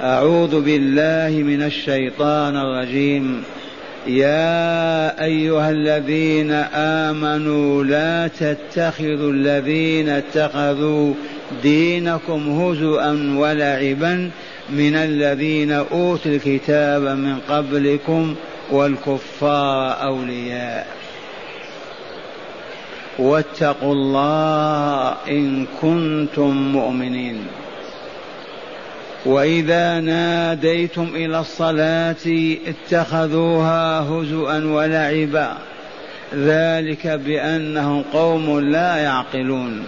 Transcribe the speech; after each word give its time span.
أعوذ 0.00 0.60
بالله 0.60 1.42
من 1.42 1.62
الشيطان 1.62 2.56
الرجيم. 2.56 3.42
يا 4.06 5.24
أيها 5.24 5.70
الذين 5.70 6.50
آمنوا 6.74 7.84
لا 7.84 8.28
تتخذوا 8.28 9.32
الذين 9.32 10.08
اتخذوا 10.08 11.14
دينكم 11.62 12.60
هزؤا 12.60 13.36
ولعبا 13.38 14.30
من 14.70 14.94
الذين 14.96 15.72
أوتوا 15.72 16.32
الكتاب 16.32 17.02
من 17.02 17.38
قبلكم 17.48 18.34
والكفار 18.70 20.02
أولياء. 20.02 20.86
واتقوا 23.18 23.92
الله 23.92 25.14
إن 25.28 25.66
كنتم 25.82 26.72
مؤمنين. 26.72 27.36
وإذا 29.26 30.00
ناديتم 30.00 31.08
إلى 31.14 31.40
الصلاة 31.40 32.56
اتخذوها 32.66 34.00
هزوا 34.00 34.58
ولعبا 34.58 35.52
ذلك 36.34 37.06
بأنهم 37.06 38.02
قوم 38.12 38.60
لا 38.60 38.96
يعقلون. 38.96 39.86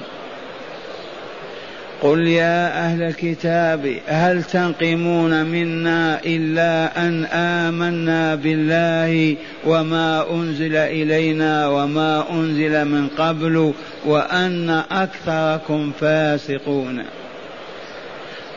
قل 2.02 2.27
يا 2.27 2.84
أهل 2.87 3.02
الكتاب 3.02 3.95
هل 4.06 4.42
تنقمون 4.42 5.47
منا 5.47 6.20
إلا 6.27 7.06
أن 7.09 7.25
آمنا 7.25 8.34
بالله 8.34 9.36
وما 9.66 10.30
أنزل 10.30 10.77
إلينا 10.77 11.69
وما 11.69 12.30
أنزل 12.30 12.84
من 12.84 13.09
قبل 13.19 13.73
وأن 14.06 14.83
أكثركم 14.91 15.92
فاسقون؟ 16.00 17.05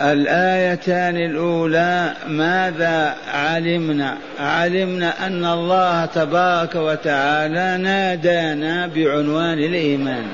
الآيتان 0.00 1.16
الأولى 1.16 2.14
ماذا 2.28 3.16
علمنا؟ 3.32 4.16
علمنا 4.38 5.26
أن 5.26 5.44
الله 5.44 6.06
تبارك 6.06 6.74
وتعالى 6.74 7.82
نادانا 7.82 8.86
بعنوان 8.86 9.58
الإيمان 9.58 10.24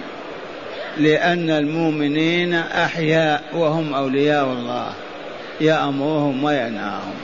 لأن 0.98 1.50
المؤمنين 1.50 2.54
أحياء 2.54 3.42
وهم 3.54 3.94
أولياء 3.94 4.44
الله 4.44 4.92
يأمرهم 5.60 6.44
وينهاهم 6.44 7.14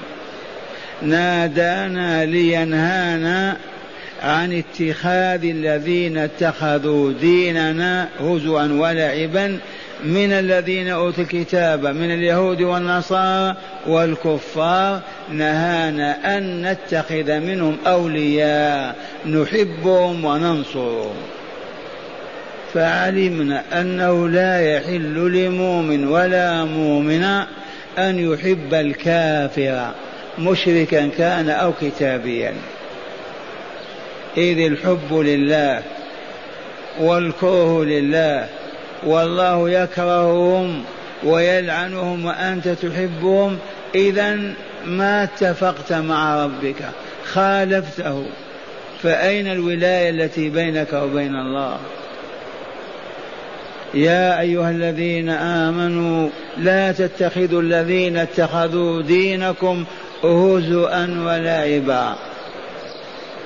نادانا 1.03 2.25
لينهانا 2.25 3.57
عن 4.23 4.53
اتخاذ 4.53 5.45
الذين 5.45 6.19
اتخذوا 6.19 7.13
ديننا 7.13 8.09
هزوا 8.21 8.63
ولعبا 8.63 9.59
من 10.05 10.33
الذين 10.33 10.89
أوتوا 10.89 11.25
الكتاب 11.25 11.87
من 11.87 12.11
اليهود 12.11 12.63
والنصارى 12.63 13.57
والكفار 13.87 15.01
نهانا 15.33 16.39
أن 16.39 16.63
نتخذ 16.63 17.39
منهم 17.41 17.77
أولياء 17.87 18.97
نحبهم 19.27 20.25
وننصرهم. 20.25 21.17
فعلمنا 22.75 23.81
أنه 23.81 24.29
لا 24.29 24.77
يحل 24.77 25.33
لمؤمن 25.33 26.09
ولا 26.09 26.65
مؤمن 26.65 27.25
أن 27.99 28.19
يحب 28.33 28.75
الكافر 28.75 29.91
مشركا 30.39 31.07
كان 31.19 31.51
أو 31.51 31.73
كتابيا. 31.81 32.55
إذ 34.37 34.59
الحب 34.59 35.13
لله 35.13 35.83
والكره 37.01 37.85
لله 37.85 38.49
والله 39.07 39.71
يكرههم 39.71 40.85
ويلعنهم 41.25 42.25
وأنت 42.25 42.69
تحبهم. 42.69 43.59
إذا 43.95 44.39
ما 44.87 45.23
اتفقت 45.23 45.93
مع 45.93 46.45
ربك 46.45 46.85
خالفته. 47.33 48.27
فأين 49.03 49.53
الولاية 49.53 50.11
التي 50.11 50.49
بينك 50.49 50.93
وبين 50.93 51.35
الله؟ 51.35 51.79
يا 53.95 54.41
أيها 54.41 54.71
الذين 54.71 55.29
آمنوا 55.29 56.29
لا 56.59 56.93
تتخذوا 56.93 57.63
الذين 57.63 58.17
اتخذوا 58.17 59.03
دينكم 59.03 59.85
هزءا 60.25 61.23
ولعبا 61.27 62.15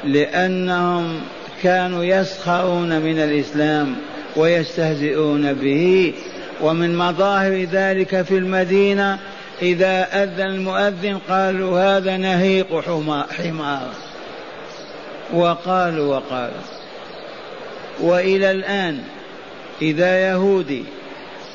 لأنهم 0.04 1.20
كانوا 1.62 2.04
يسخرون 2.04 3.00
من 3.00 3.18
الإسلام. 3.18 3.96
ويستهزئون 4.36 5.52
به. 5.52 6.14
ومن 6.60 6.96
مظاهر 6.96 7.64
ذلك 7.72 8.22
في 8.22 8.38
المدينة 8.38 9.18
إذا 9.62 10.22
أذن 10.22 10.40
المؤذن 10.40 11.18
قالوا 11.28 11.80
هذا 11.80 12.16
نهيق 12.16 12.80
حمار. 13.30 13.88
وقالوا 15.32 16.16
وقالوا 16.16 16.62
وإلى 18.00 18.50
الآن 18.50 18.98
إذا 19.82 20.30
يهودي 20.30 20.84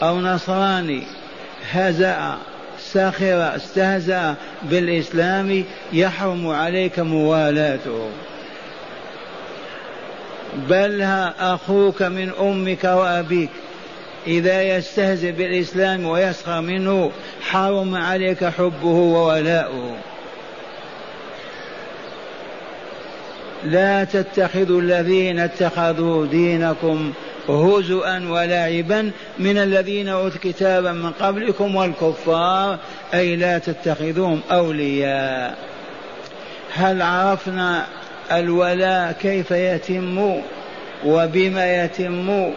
أو 0.01 0.19
نصراني 0.19 1.03
هزأ 1.71 2.37
سخر 2.79 3.55
استهزأ 3.55 4.35
بالإسلام 4.63 5.63
يحرم 5.93 6.47
عليك 6.47 6.99
موالاته. 6.99 8.09
بل 10.69 11.01
أخوك 11.39 12.01
من 12.01 12.31
أمك 12.41 12.83
وأبيك. 12.83 13.49
إذا 14.27 14.77
يستهزئ 14.77 15.31
بالإسلام 15.31 16.05
ويسخر 16.05 16.61
منه 16.61 17.11
حرم 17.41 17.95
عليك 17.95 18.45
حبه 18.45 18.87
وولاؤه. 18.87 19.95
لا 23.63 24.03
تتخذوا 24.03 24.81
الذين 24.81 25.39
اتخذوا 25.39 26.25
دينكم 26.25 27.13
هزءا 27.49 28.29
ولعبا 28.29 29.11
من 29.39 29.57
الذين 29.57 30.07
أوتوا 30.07 30.39
كتابا 30.43 30.91
من 30.91 31.11
قبلكم 31.11 31.75
والكفار 31.75 32.77
أي 33.13 33.35
لا 33.35 33.57
تتخذوهم 33.57 34.41
أولياء. 34.51 35.57
هل 36.73 37.01
عرفنا 37.01 37.85
الولاء 38.31 39.11
كيف 39.11 39.51
يتم 39.51 40.41
وبما 41.05 41.83
يتم. 41.83 42.53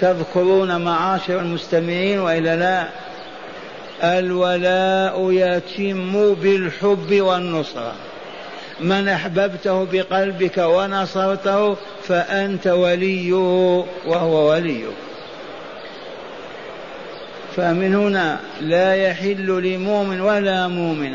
تذكرون 0.00 0.84
معاشر 0.84 1.40
المستمعين 1.40 2.18
وإلا 2.18 2.56
لا؟ 2.56 2.88
الولاء 4.18 5.32
يتم 5.32 6.34
بالحب 6.34 7.20
والنصرة. 7.20 7.94
من 8.80 9.08
أحببته 9.08 9.84
بقلبك 9.92 10.58
ونصرته 10.58 11.76
فأنت 12.08 12.66
وليه 12.66 13.32
وهو 14.06 14.50
وليك 14.50 14.86
فمن 17.56 17.94
هنا 17.94 18.38
لا 18.60 18.94
يحل 18.94 19.46
لمؤمن 19.46 20.20
ولا 20.20 20.68
مؤمن 20.68 21.14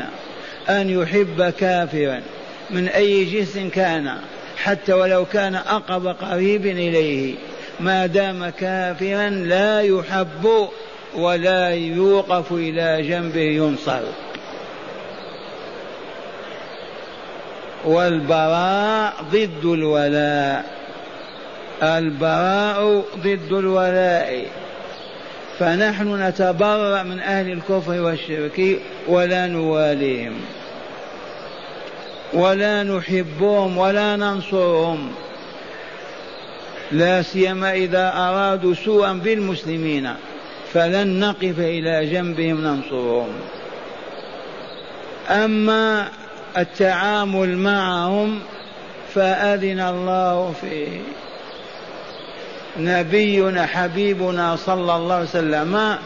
أن 0.68 0.90
يحب 0.90 1.52
كافرا. 1.58 2.22
من 2.70 2.88
أي 2.88 3.24
جنس 3.24 3.58
كان 3.72 4.16
حتى 4.56 4.92
ولو 4.92 5.24
كان 5.24 5.54
أقرب 5.54 6.06
قريب 6.06 6.66
إليه. 6.66 7.34
ما 7.80 8.06
دام 8.06 8.48
كافرا 8.48 9.30
لا 9.30 9.80
يحب 9.80 10.68
ولا 11.14 11.68
يوقف 11.70 12.52
إلى 12.52 13.02
جنبه 13.02 13.40
ينصر. 13.40 14.00
والبراء 17.84 19.14
ضد 19.32 19.64
الولاء. 19.64 20.64
البراء 21.82 23.04
ضد 23.16 23.52
الولاء. 23.52 24.46
فنحن 25.58 26.22
نتبرأ 26.22 27.02
من 27.02 27.20
أهل 27.20 27.52
الكفر 27.52 28.00
والشرك 28.00 28.78
ولا 29.08 29.46
نواليهم. 29.46 30.40
ولا 32.32 32.82
نحبهم 32.82 33.78
ولا 33.78 34.16
ننصرهم. 34.16 35.12
لا 36.92 37.22
سيما 37.22 37.72
إذا 37.72 38.12
أرادوا 38.16 38.74
سوءا 38.74 39.12
بالمسلمين 39.12 40.14
فلن 40.72 41.20
نقف 41.20 41.58
إلى 41.58 42.06
جنبهم 42.06 42.60
ننصرهم. 42.60 43.28
أما 45.28 46.08
التعامل 46.58 47.56
معهم 47.56 48.40
فأذن 49.14 49.80
الله 49.80 50.54
فيه. 50.60 51.00
نبينا 52.78 53.66
حبيبنا 53.66 54.56
صلى 54.56 54.96
الله 54.96 55.14
عليه 55.14 55.24
وسلم 55.24 55.96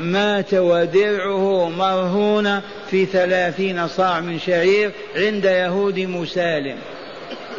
مات 0.00 0.54
ودرعه 0.54 1.68
مرهون 1.68 2.60
في 2.90 3.06
ثلاثين 3.06 3.88
صاع 3.88 4.20
من 4.20 4.38
شعير 4.38 4.90
عند 5.16 5.44
يهود 5.44 5.98
مسالم. 5.98 6.78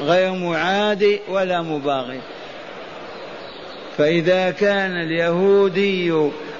غير 0.02 0.32
معادي 0.32 1.20
ولا 1.30 1.62
مباغي. 1.62 2.20
فإذا 3.98 4.52
كان 4.52 4.92
اليهودي 4.92 6.12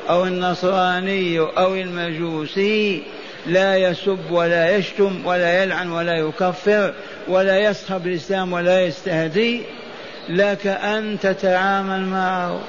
أو 0.10 0.26
النصراني 0.26 1.40
أو 1.40 1.76
المجوسي 1.76 3.04
لا 3.48 3.78
يسب 3.78 4.32
ولا 4.32 4.78
يشتم 4.78 5.26
ولا 5.26 5.64
يلعن 5.64 5.92
ولا 5.92 6.14
يكفر 6.14 6.94
ولا 7.28 7.60
يصحب 7.60 8.08
الإسلام 8.08 8.54
ولا 8.54 8.86
يستهدي 8.86 9.62
لك 10.30 10.68
أن 10.68 11.18
تتعامل 11.22 12.06
معه. 12.06 12.60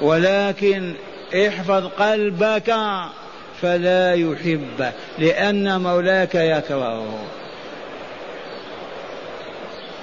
ولكن 0.00 0.94
احفظ 1.34 1.86
قلبك 1.86 2.74
فلا 3.62 4.14
يحبه 4.14 4.92
لأن 5.18 5.80
مولاك 5.80 6.34
يكرهه 6.34 7.18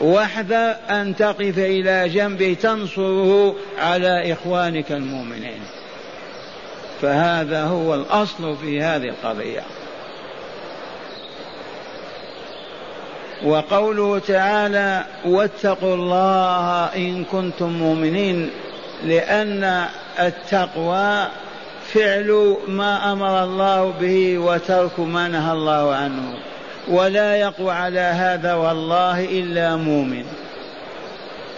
واحذر 0.02 0.76
أن 0.90 1.16
تقف 1.16 1.58
إلى 1.58 2.10
جنبه 2.10 2.58
تنصره 2.62 3.56
على 3.80 4.34
إخوانك 4.34 4.92
المؤمنين. 4.92 5.62
فهذا 7.02 7.64
هو 7.64 7.96
الأصل 7.96 8.58
في 8.58 8.82
هذه 8.82 9.10
القضية. 9.10 9.64
وقوله 13.46 14.20
تعالى 14.20 15.06
واتقوا 15.26 15.96
الله 15.96 16.86
إن 16.96 17.24
كنتم 17.24 17.70
مؤمنين 17.70 18.50
لأن 19.04 19.86
التقوى 20.20 21.28
فعل 21.94 22.58
ما 22.68 23.12
أمر 23.12 23.44
الله 23.44 23.94
به 24.02 24.38
وترك 24.38 25.00
ما 25.00 25.28
نهى 25.28 25.54
الله 25.54 25.96
عنه 25.96 26.34
ولا 26.88 27.36
يقوى 27.36 27.72
على 27.72 28.00
هذا 28.00 28.54
والله 28.54 29.26
إلا 29.26 29.76
مؤمن. 29.76 30.26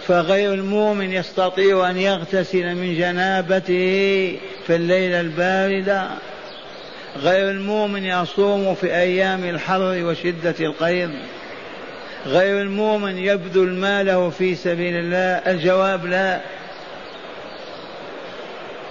فغير 0.06 0.54
المؤمن 0.54 1.12
يستطيع 1.12 1.90
أن 1.90 1.96
يغتسل 1.96 2.74
من 2.74 2.98
جنابته 2.98 4.38
في 4.66 4.76
الليلة 4.76 5.20
البارده 5.20 6.08
غير 7.16 7.50
المؤمن 7.50 8.04
يصوم 8.04 8.74
في 8.74 8.94
أيام 8.94 9.44
الحر 9.44 10.00
وشدة 10.04 10.54
القيض. 10.60 11.10
غير 12.26 12.62
المؤمن 12.62 13.18
يبذل 13.18 13.68
ماله 13.68 14.30
في 14.30 14.54
سبيل 14.54 14.94
الله. 14.94 15.52
الجواب 15.52 16.06
لا. 16.06 16.40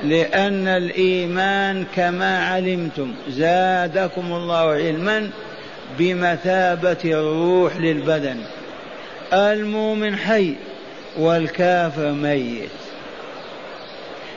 لأن 0.04 0.68
الإيمان 0.68 1.86
كما 1.96 2.46
علمتم 2.46 3.14
زادكم 3.30 4.34
الله 4.34 4.70
علما 4.70 5.30
بمثابة 6.00 6.98
الروح 7.06 7.78
للبدن. 7.78 8.38
المؤمن 9.34 10.16
حي 10.16 10.54
والكافر 11.20 12.12
ميت. 12.12 12.70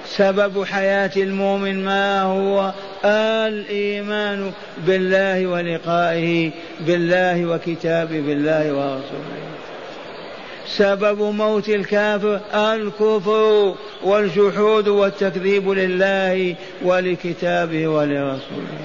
سبب 0.07 0.65
حياة 0.65 1.11
المؤمن 1.17 1.85
ما 1.85 2.23
هو؟ 2.23 2.73
الإيمان 3.05 4.53
بالله 4.87 5.47
ولقائه 5.47 6.51
بالله 6.81 7.47
وكتابه 7.47 8.21
بالله 8.21 8.73
ورسوله. 8.73 9.50
سبب 10.77 11.23
موت 11.23 11.69
الكافر 11.69 12.41
الكفر 12.55 13.75
والجحود 14.03 14.89
والتكذيب 14.89 15.71
لله 15.71 16.55
ولكتابه 16.83 17.89
ولرسوله. 17.89 18.79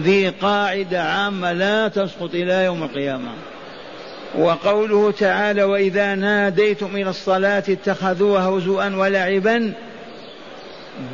ذي 0.00 0.28
قاعدة 0.28 1.02
عامة 1.02 1.52
لا 1.52 1.88
تسقط 1.88 2.34
إلى 2.34 2.64
يوم 2.64 2.82
القيامة. 2.82 3.30
وقوله 4.38 5.10
تعالى 5.10 5.62
وإذا 5.62 6.14
ناديتم 6.14 6.96
إلى 6.96 7.10
الصلاة 7.10 7.64
اتخذوها 7.68 8.48
هزوا 8.48 8.84
ولعبا 8.84 9.72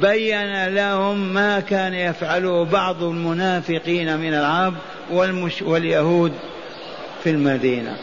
بين 0.03 0.69
لهم 0.69 1.35
ما 1.35 1.61
كان 1.61 1.95
يفعله 1.95 2.65
بعض 2.65 3.03
المنافقين 3.03 4.17
من 4.17 4.35
العرب 4.35 4.75
واليهود 5.63 6.33
في 7.25 7.31
المدينة. 7.31 7.97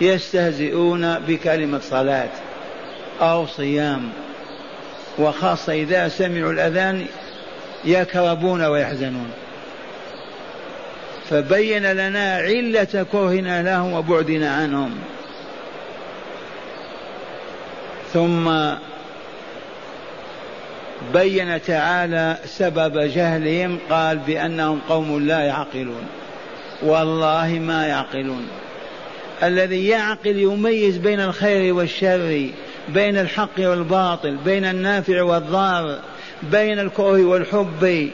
يستهزئون 0.00 1.18
بكلمة 1.18 1.78
صلاة 1.78 2.28
أو 3.20 3.46
صيام. 3.46 4.10
وخاصة 5.18 5.72
إذا 5.72 6.08
سمعوا 6.08 6.52
الأذان 6.52 7.06
يكربون 7.84 8.64
ويحزنون. 8.64 9.30
فبين 11.30 11.92
لنا 11.92 12.36
علة 12.36 13.06
كرهنا 13.12 13.62
لهم 13.62 13.92
وبعدنا 13.92 14.56
عنهم. 14.56 14.98
ثم 18.12 18.50
بين 21.12 21.62
تعالى 21.62 22.36
سبب 22.44 22.98
جهلهم 22.98 23.78
قال 23.90 24.18
بأنهم 24.18 24.80
قوم 24.88 25.26
لا 25.26 25.40
يعقلون. 25.40 26.06
والله 26.82 27.48
ما 27.48 27.86
يعقلون. 27.86 28.48
الذي 29.42 29.86
يعقل 29.88 30.36
يميز 30.36 30.96
بين 30.96 31.20
الخير 31.20 31.74
والشر 31.74 32.48
بين 32.88 33.16
الحق 33.18 33.58
والباطل 33.58 34.36
بين 34.44 34.64
النافع 34.64 35.22
والضار 35.22 35.98
بين 36.42 36.78
الكره 36.78 37.24
والحب. 37.24 38.10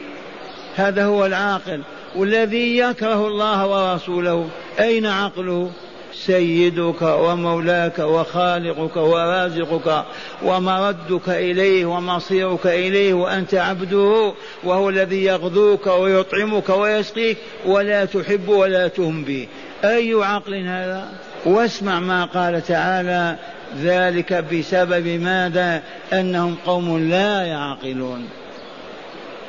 هذا 0.75 1.05
هو 1.05 1.25
العاقل 1.25 1.81
والذي 2.15 2.77
يكره 2.77 3.27
الله 3.27 3.67
ورسوله. 3.67 4.47
أين 4.79 5.05
عقله؟ 5.05 5.71
سيدك 6.15 7.01
ومولاك 7.01 7.99
وخالقك 7.99 8.97
ورازقك 8.97 10.05
ومردك 10.43 11.29
إليه 11.29 11.85
ومصيرك 11.85 12.67
إليه 12.67 13.13
وأنت 13.13 13.53
عبده 13.53 14.33
وهو 14.63 14.89
الذي 14.89 15.23
يغذوك 15.23 15.87
ويطعمك 15.87 16.69
ويسقيك 16.69 17.37
ولا 17.65 18.05
تحب 18.05 18.49
ولا 18.49 18.87
تهم 18.87 19.23
به 19.23 19.47
أي 19.83 20.13
عقل 20.13 20.55
هذا؟ 20.55 21.07
واسمع 21.45 21.99
ما 21.99 22.25
قال 22.25 22.61
تعالى 22.61 23.35
ذلك 23.81 24.33
بسبب 24.33 25.07
ماذا؟ 25.07 25.81
أنهم 26.13 26.55
قوم 26.65 27.09
لا 27.09 27.45
يعقلون. 27.45 28.29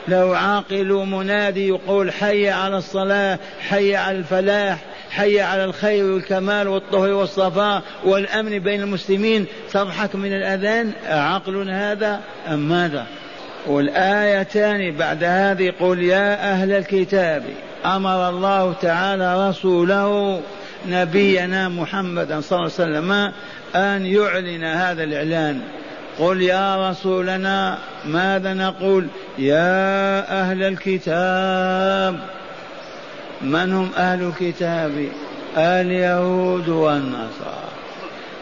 لو 0.08 0.34
عاقلوا 0.34 1.04
منادي 1.04 1.68
يقول 1.68 2.12
حي 2.12 2.50
على 2.50 2.76
الصلاة 2.76 3.38
حي 3.68 3.96
على 3.96 4.18
الفلاح 4.18 4.78
حي 5.10 5.40
على 5.40 5.64
الخير 5.64 6.04
والكمال 6.04 6.68
والطهر 6.68 7.10
والصفاء 7.10 7.82
والأمن 8.04 8.58
بين 8.58 8.80
المسلمين 8.80 9.46
تضحك 9.72 10.14
من 10.14 10.32
الأذان؟ 10.32 10.92
عقل 11.06 11.70
هذا 11.70 12.20
أم 12.48 12.68
ماذا؟ 12.68 13.06
والآيتان 13.66 14.96
بعد 14.96 15.24
هذه 15.24 15.72
قل 15.80 16.02
يا 16.02 16.52
أهل 16.52 16.72
الكتاب 16.72 17.42
أمر 17.86 18.28
الله 18.28 18.72
تعالى 18.82 19.48
رسوله 19.48 20.40
نبينا 20.88 21.68
محمدا 21.68 22.40
صلى 22.40 22.58
الله 22.58 22.70
عليه 22.78 22.84
وسلم 22.90 23.32
أن 23.76 24.06
يعلن 24.06 24.64
هذا 24.64 25.04
الإعلان. 25.04 25.60
قل 26.18 26.42
يا 26.42 26.90
رسولنا 26.90 27.78
ماذا 28.04 28.54
نقول؟ 28.54 29.06
يا 29.38 30.40
أهل 30.40 30.62
الكتاب. 30.62 32.18
من 33.42 33.72
هم 33.72 33.90
أهل 33.96 34.22
الكتاب؟ 34.22 35.08
اليهود 35.56 36.68
والنصارى. 36.68 37.68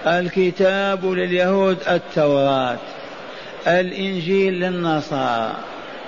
الكتاب 0.07 1.05
لليهود 1.05 1.77
التوراة. 1.91 2.79
الإنجيل 3.67 4.55
للنصارى. 4.55 5.53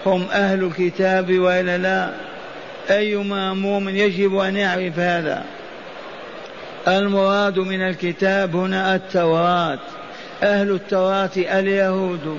هم 0.06 0.26
أهل 0.32 0.64
الكتاب 0.64 1.38
وإلا 1.38 1.78
لا؟ 1.78 2.10
أيما 2.90 3.54
مؤمن 3.54 3.96
يجب 3.96 4.36
أن 4.36 4.56
يعرف 4.56 4.98
هذا. 4.98 5.44
المراد 6.88 7.58
من 7.58 7.80
الكتاب 7.80 8.56
هنا 8.56 8.94
التوراة. 8.94 9.78
أهل 10.42 10.70
التوراة 10.70 11.30
اليهود. 11.36 12.38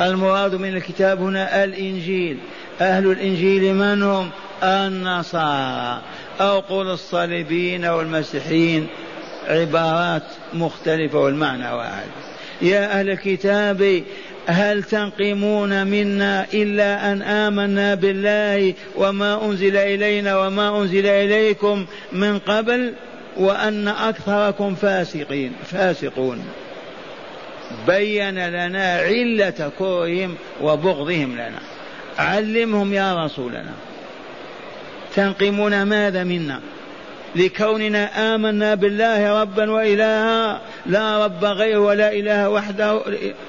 المراد 0.00 0.54
من 0.54 0.76
الكتاب 0.76 1.22
هنا 1.22 1.64
الإنجيل. 1.64 2.38
أهل 2.80 3.06
الإنجيل 3.06 3.74
من 3.74 4.02
هم؟ 4.02 4.30
النصارى. 4.62 6.02
أو 6.40 6.60
قل 6.60 6.86
الصليبيين 6.86 7.84
والمسيحيين 7.84 8.86
عبارات 9.48 10.22
مختلفة 10.54 11.18
والمعنى 11.18 11.72
واحد. 11.72 12.06
يا 12.62 13.00
أهل 13.00 13.10
الكتاب 13.10 14.02
هل 14.46 14.82
تنقمون 14.82 15.86
منا 15.86 16.46
إلا 16.54 17.12
أن 17.12 17.22
آمنا 17.22 17.94
بالله 17.94 18.74
وما 18.96 19.44
أنزل 19.44 19.76
إلينا 19.76 20.38
وما 20.38 20.82
أنزل 20.82 21.06
إليكم 21.06 21.86
من 22.12 22.38
قبل 22.38 22.92
وأن 23.36 23.88
أكثركم 23.88 24.74
فاسقين 24.74 25.52
فاسقون. 25.64 26.44
بين 27.86 28.48
لنا 28.48 28.96
علة 28.96 29.70
كرههم 29.78 30.34
وبغضهم 30.62 31.34
لنا. 31.34 31.60
علمهم 32.18 32.92
يا 32.92 33.24
رسولنا. 33.24 33.72
تنقمون 35.14 35.82
ماذا 35.82 36.24
منا؟ 36.24 36.60
لكوننا 37.36 38.34
آمنا 38.34 38.74
بالله 38.74 39.40
ربا 39.40 39.70
وإلها 39.70 40.60
لا 40.86 41.24
رب 41.24 41.44
غيره 41.44 41.78
ولا 41.78 42.12
إله 42.12 42.48
وحده 42.48 43.00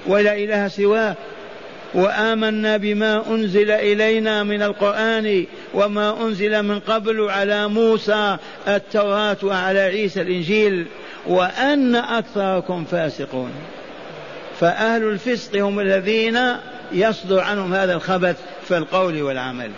ولا 0.07 0.37
إله 0.37 0.67
سواه. 0.67 1.15
وآمنا 1.93 2.77
بما 2.77 3.23
أنزل 3.27 3.71
إلينا 3.71 4.43
من 4.43 4.63
القرآن 4.63 5.45
وما 5.73 6.21
أنزل 6.21 6.63
من 6.63 6.79
قبل 6.79 7.29
على 7.29 7.67
موسى 7.67 8.37
التوراة 8.67 9.37
وعلى 9.43 9.79
عيسى 9.79 10.21
الإنجيل. 10.21 10.85
وأن 11.27 11.95
أكثركم 11.95 12.85
فاسقون. 12.85 13.51
فأهل 14.59 15.03
الفسق 15.03 15.55
هم 15.55 15.79
الذين 15.79 16.39
يصدر 16.91 17.39
عنهم 17.39 17.73
هذا 17.73 17.93
الخبث 17.93 18.35
في 18.67 18.77
القول 18.77 19.21
والعمل. 19.21 19.71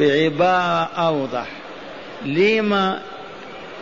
بعبارة 0.00 0.90
أوضح. 0.96 1.46
لما 2.24 3.02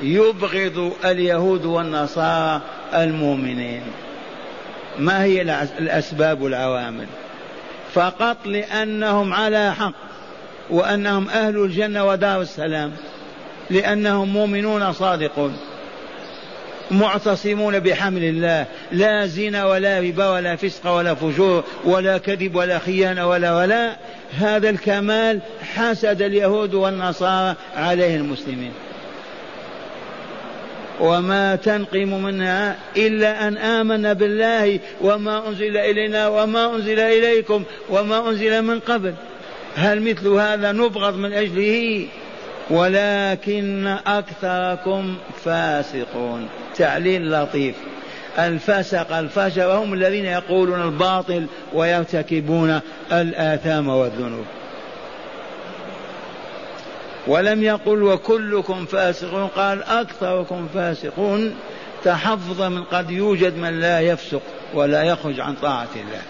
يبغض 0.03 0.93
اليهود 1.05 1.65
والنصارى 1.65 2.61
المؤمنين؟ 2.95 3.83
ما 4.99 5.25
هي 5.25 5.43
الأسباب 5.79 6.41
والعوامل؟ 6.43 7.07
فقط 7.95 8.37
لأنهم 8.45 9.33
على 9.35 9.75
حق 9.75 9.93
وأنهم 10.71 11.29
أهل 11.29 11.57
الجنة 11.57 12.05
ودار 12.05 12.41
السلام 12.41 12.93
لأنهم 13.71 14.29
مؤمنون 14.29 14.93
صادقون. 14.93 15.57
معتصمون 16.91 17.79
بحمل 17.79 18.25
الله. 18.25 18.67
لا 18.93 19.27
زنا 19.27 19.67
ولا 19.67 20.01
ربا 20.01 20.29
ولا 20.31 20.57
فسق 20.57 20.91
ولا 20.91 21.15
فجور 21.15 21.65
ولا 21.85 22.19
كذب 22.19 22.57
ولا 22.57 22.79
خيانة 22.79 23.29
ولا 23.29 23.57
ولا 23.57 23.97
هذا 24.39 24.71
الكمال 24.71 25.41
حسد 25.75 26.23
اليهود 26.23 26.75
والنصارى 26.75 27.55
عليه 27.77 28.17
المسلمين. 28.17 28.73
وما 31.01 31.57
تنقم 31.57 32.23
منها 32.23 32.77
إلا 32.97 33.49
أن 33.49 33.57
آمن 33.57 34.15
بالله 34.15 34.79
وما 35.01 35.49
أنزل 35.49 35.77
إلينا 35.77 36.29
وما 36.29 36.75
أنزل 36.77 37.01
إليكم 37.01 37.65
وما 37.89 38.29
أنزل 38.29 38.63
من 38.63 38.81
قبل. 38.81 39.15
هل 39.77 40.01
مثل 40.03 40.29
هذا 40.29 40.73
نبغض 40.73 41.17
من 41.17 41.33
أجله؟ 41.33 42.07
ولكن 42.71 43.87
أكثركم 44.07 45.17
فاسقون. 45.45 46.49
تعليل 46.77 47.33
لطيف. 47.33 47.75
الفسق 48.39 49.17
الفجر 49.17 49.73
هم 49.73 49.95
الذين 49.95 50.25
يقولون 50.25 50.83
الباطل 50.83 51.47
ويرتكبون 51.75 52.81
الآثام 53.13 53.89
والذنوب. 53.89 54.47
ولم 57.27 57.63
يقل 57.63 58.03
وكلكم 58.03 58.87
فاسقون 58.87 59.47
قال 59.47 59.83
أكثركم 59.83 60.69
فاسقون. 60.75 61.55
تحفظ 62.05 62.63
من 62.63 62.85
قد 62.85 63.11
يوجد 63.11 63.57
من 63.57 63.81
لا 63.81 64.01
يفسق 64.01 64.43
ولا 64.75 65.03
يخرج 65.03 65.41
عن 65.41 65.55
طاعة 65.55 65.89
الله. 65.95 66.23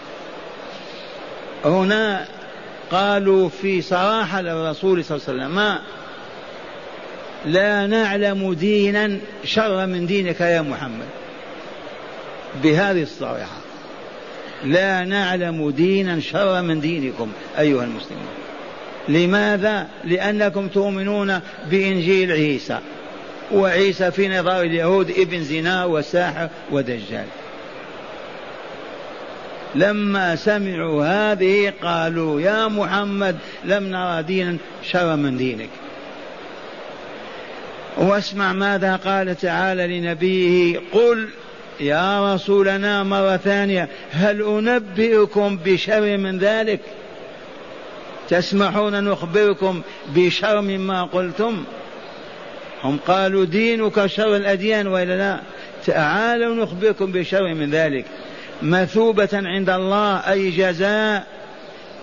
هنا 1.65 2.25
قالوا 2.91 3.49
في 3.49 3.81
صراحة 3.81 4.41
للرسول 4.41 5.05
صلى 5.05 5.17
الله 5.17 5.27
عليه 5.27 5.39
وسلم 5.39 5.55
ما 5.55 5.79
لا 7.45 7.87
نعلم 7.87 8.53
دينا 8.53 9.17
شر 9.43 9.85
من 9.85 10.05
دينك 10.05 10.41
يا 10.41 10.61
محمد. 10.61 11.07
بهذه 12.63 13.01
الصريحة. 13.01 13.57
لا 14.65 15.05
نعلم 15.05 15.69
دينا 15.69 16.19
شر 16.19 16.61
من 16.61 16.79
دينكم 16.79 17.31
أيها 17.59 17.83
المسلمون. 17.83 18.27
لماذا؟ 19.09 19.87
لأنكم 20.03 20.67
تؤمنون 20.67 21.39
بإنجيل 21.71 22.31
عيسى. 22.31 22.79
وعيسى 23.51 24.11
في 24.11 24.27
نظر 24.27 24.61
اليهود 24.61 25.11
ابن 25.11 25.43
زنا 25.43 25.85
وساحر 25.85 26.49
ودجال. 26.71 27.25
لما 29.75 30.35
سمعوا 30.35 31.05
هذه 31.05 31.73
قالوا 31.83 32.41
يا 32.41 32.67
محمد 32.67 33.37
لم 33.65 33.83
نرى 33.83 34.23
دينا 34.23 34.57
شر 34.83 35.15
من 35.15 35.37
دينك. 35.37 35.69
واسمع 37.97 38.53
ماذا 38.53 38.95
قال 38.95 39.37
تعالى 39.37 39.99
لنبيه. 39.99 40.79
قل 40.93 41.29
يا 41.79 42.35
رسولنا 42.35 43.03
مرة 43.03 43.37
ثانية 43.37 43.89
هل 44.11 44.41
أنبئكم 44.41 45.57
بشر 45.65 46.17
من 46.17 46.39
ذلك؟ 46.39 46.79
تسمحون 48.29 49.03
نخبركم 49.03 49.81
بشر 50.15 50.61
مما 50.61 51.03
قلتم؟ 51.03 51.63
هم 52.83 52.99
قالوا 53.07 53.45
دينك 53.45 54.05
شر 54.05 54.35
الأديان 54.35 54.87
وإلا 54.87 55.17
لا؟ 55.17 55.39
تعالوا 55.85 56.55
نخبركم 56.55 57.11
بشر 57.11 57.53
من 57.53 57.71
ذلك. 57.71 58.05
مثوبة 58.61 59.29
عند 59.33 59.69
الله 59.69 60.17
أي 60.17 60.49
جزاء 60.49 61.40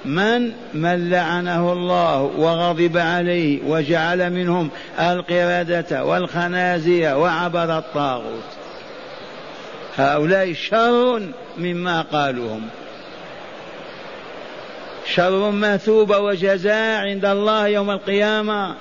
من 0.04 0.52
من 0.74 1.10
لعنه 1.10 1.72
الله 1.72 2.22
وغضب 2.22 2.96
عليه 2.96 3.58
وجعل 3.66 4.32
منهم 4.32 4.70
القردة 5.00 6.04
والخنازير 6.04 7.16
وعبد 7.16 7.70
الطاغوت. 7.70 8.44
هؤلاء 9.96 10.52
شر 10.52 11.22
مما 11.58 12.02
قالوهم. 12.02 12.68
شر 15.14 15.50
مثوبة 15.50 16.18
وجزاء 16.18 17.00
عند 17.00 17.24
الله 17.24 17.66
يوم 17.66 17.90
القيامة. 17.90 18.74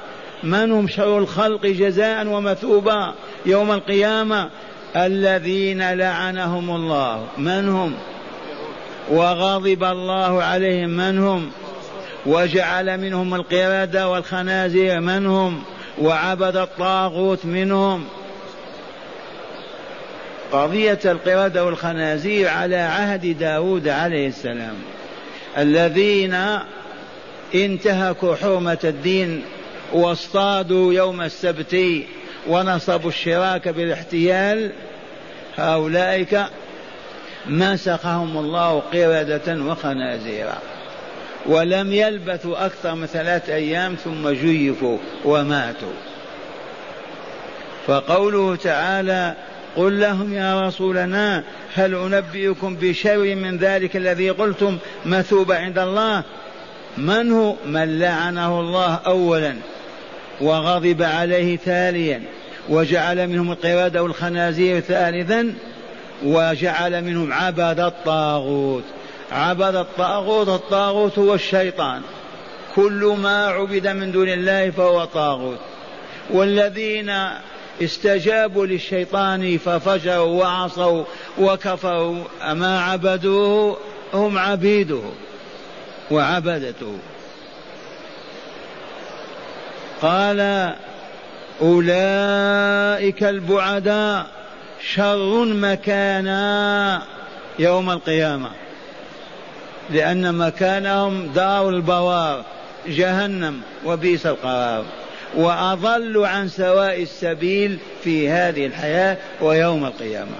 من 0.43 0.71
هم 0.71 0.87
شر 0.87 1.17
الخلق 1.17 1.65
جزاء 1.65 2.27
ومثوبة 2.27 3.13
يوم 3.45 3.71
القيامة؟ 3.71 4.49
الذين 4.95 5.93
لعنهم 5.93 6.75
الله. 6.75 7.27
من 7.37 7.69
هم؟ 7.69 7.93
وغضب 9.11 9.83
الله 9.83 10.43
عليهم 10.43 10.89
من 10.89 11.17
هم 11.17 11.51
وجعل 12.25 12.97
منهم 12.97 13.35
القردة 13.35 14.09
والخنازير 14.09 14.99
من 14.99 15.25
هم 15.25 15.63
وعبد 16.01 16.57
الطاغوت 16.57 17.45
منهم. 17.45 18.05
قضية 20.51 20.99
القردة 21.05 21.65
والخنازير 21.65 22.47
على 22.47 22.75
عهد 22.75 23.37
داود 23.39 23.87
عليه 23.87 24.27
السلام. 24.27 24.75
الذين 25.57 26.37
انتهكوا 27.55 28.35
حرمة 28.35 28.77
الدين 28.83 29.41
واصطادوا 29.93 30.93
يوم 30.93 31.21
السبت 31.21 32.03
ونصبوا 32.47 33.09
الشراك 33.09 33.67
بالاحتيال 33.67 34.71
هؤلاء 37.49 37.73
مسخهم 37.73 38.37
الله 38.37 38.79
قردة 38.79 39.63
وخنازيرا. 39.63 40.57
ولم 41.45 41.93
يلبثوا 41.93 42.65
أكثر 42.65 42.95
من 42.95 43.05
ثلاثة 43.05 43.53
أيام 43.53 43.95
ثم 43.95 44.29
جيفوا 44.29 44.97
وماتوا. 45.25 45.93
فقوله 47.87 48.55
تعالى 48.55 49.35
قل 49.75 49.99
لهم 49.99 50.33
يا 50.33 50.67
رسولنا 50.67 51.43
هل 51.75 51.95
أنبئكم 51.95 52.75
بشر 52.75 53.35
من 53.35 53.57
ذلك 53.57 53.95
الذي 53.95 54.29
قلتم 54.29 54.77
مثوبة 55.05 55.57
عند 55.57 55.79
الله؟ 55.79 56.23
من 56.97 57.31
هو؟ 57.31 57.55
من 57.65 57.99
لعنه 57.99 58.59
الله 58.59 58.95
أولا 58.95 59.55
وغضب 60.41 61.01
عليه 61.01 61.57
ثانيا 61.57 62.23
وجعل 62.69 63.27
منهم 63.27 63.51
القردة 63.51 64.03
والخنازير 64.03 64.79
ثالثا 64.79 65.53
وجعل 66.25 67.03
منهم 67.03 67.33
عبد 67.33 67.79
الطاغوت. 67.79 68.83
عبد 69.31 69.75
الطاغوت 69.75 70.47
الطاغوت 70.47 71.19
هو 71.19 71.33
الشيطان. 71.33 72.01
كل 72.75 73.15
ما 73.21 73.47
عبد 73.47 73.87
من 73.87 74.11
دون 74.11 74.29
الله 74.29 74.69
فهو 74.69 75.05
طاغوت. 75.05 75.59
والذين 76.29 77.13
استجابوا 77.81 78.65
للشيطان 78.65 79.57
ففجروا 79.57 80.43
وعصوا 80.43 81.03
وكفروا 81.39 82.23
ما 82.53 82.81
عبدوه 82.81 83.77
هم 84.13 84.37
عبيده 84.37 85.01
وعبدته. 86.11 86.97
قال 90.01 90.73
أولئك 91.61 93.23
البعداء. 93.23 94.25
شر 94.81 95.45
مكانا 95.45 97.01
يوم 97.59 97.89
القيامة 97.89 98.49
لأن 99.89 100.35
مكانهم 100.35 101.27
دار 101.27 101.69
البوار 101.69 102.45
جهنم 102.87 103.61
وبئس 103.85 104.25
القرار. 104.25 104.85
وأضل 105.35 106.25
عن 106.25 106.47
سواء 106.47 107.01
السبيل 107.01 107.77
في 108.03 108.29
هذه 108.29 108.65
الحياة 108.65 109.17
ويوم 109.41 109.85
القيامة. 109.85 110.37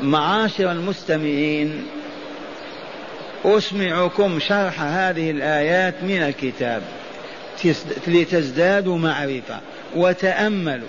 معاشر 0.00 0.72
المستمعين 0.72 1.86
أسمعكم 3.44 4.38
شرح 4.40 4.80
هذه 4.80 5.30
الآيات 5.30 5.94
من 6.02 6.22
الكتاب 6.22 6.82
لتزدادوا 8.06 8.98
معرفة 8.98 9.60
وتأملوا. 9.96 10.88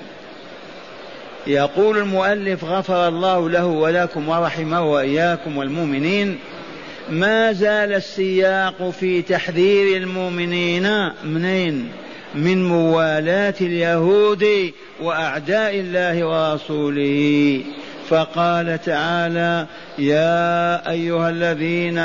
يقول 1.48 1.98
المؤلف 1.98 2.64
غفر 2.64 3.08
الله 3.08 3.50
له 3.50 3.66
ولكم 3.66 4.30
ورحمه 4.30 4.92
وإياكم 4.92 5.58
والمؤمنين 5.58 6.38
ما 7.10 7.54
زال 7.54 7.94
السياق 7.94 8.90
في 8.90 9.22
تحذير 9.22 9.98
المؤمنين 9.98 11.10
منين؟ 11.24 11.90
من 12.36 12.68
موالاة 12.68 13.54
اليهود 13.62 14.46
وأعداء 15.02 15.80
الله 15.80 16.26
ورسوله. 16.26 17.62
فقال 18.10 18.82
تعالى 18.86 19.66
يا 19.98 20.92
أيها 20.92 21.30
الذين 21.30 21.98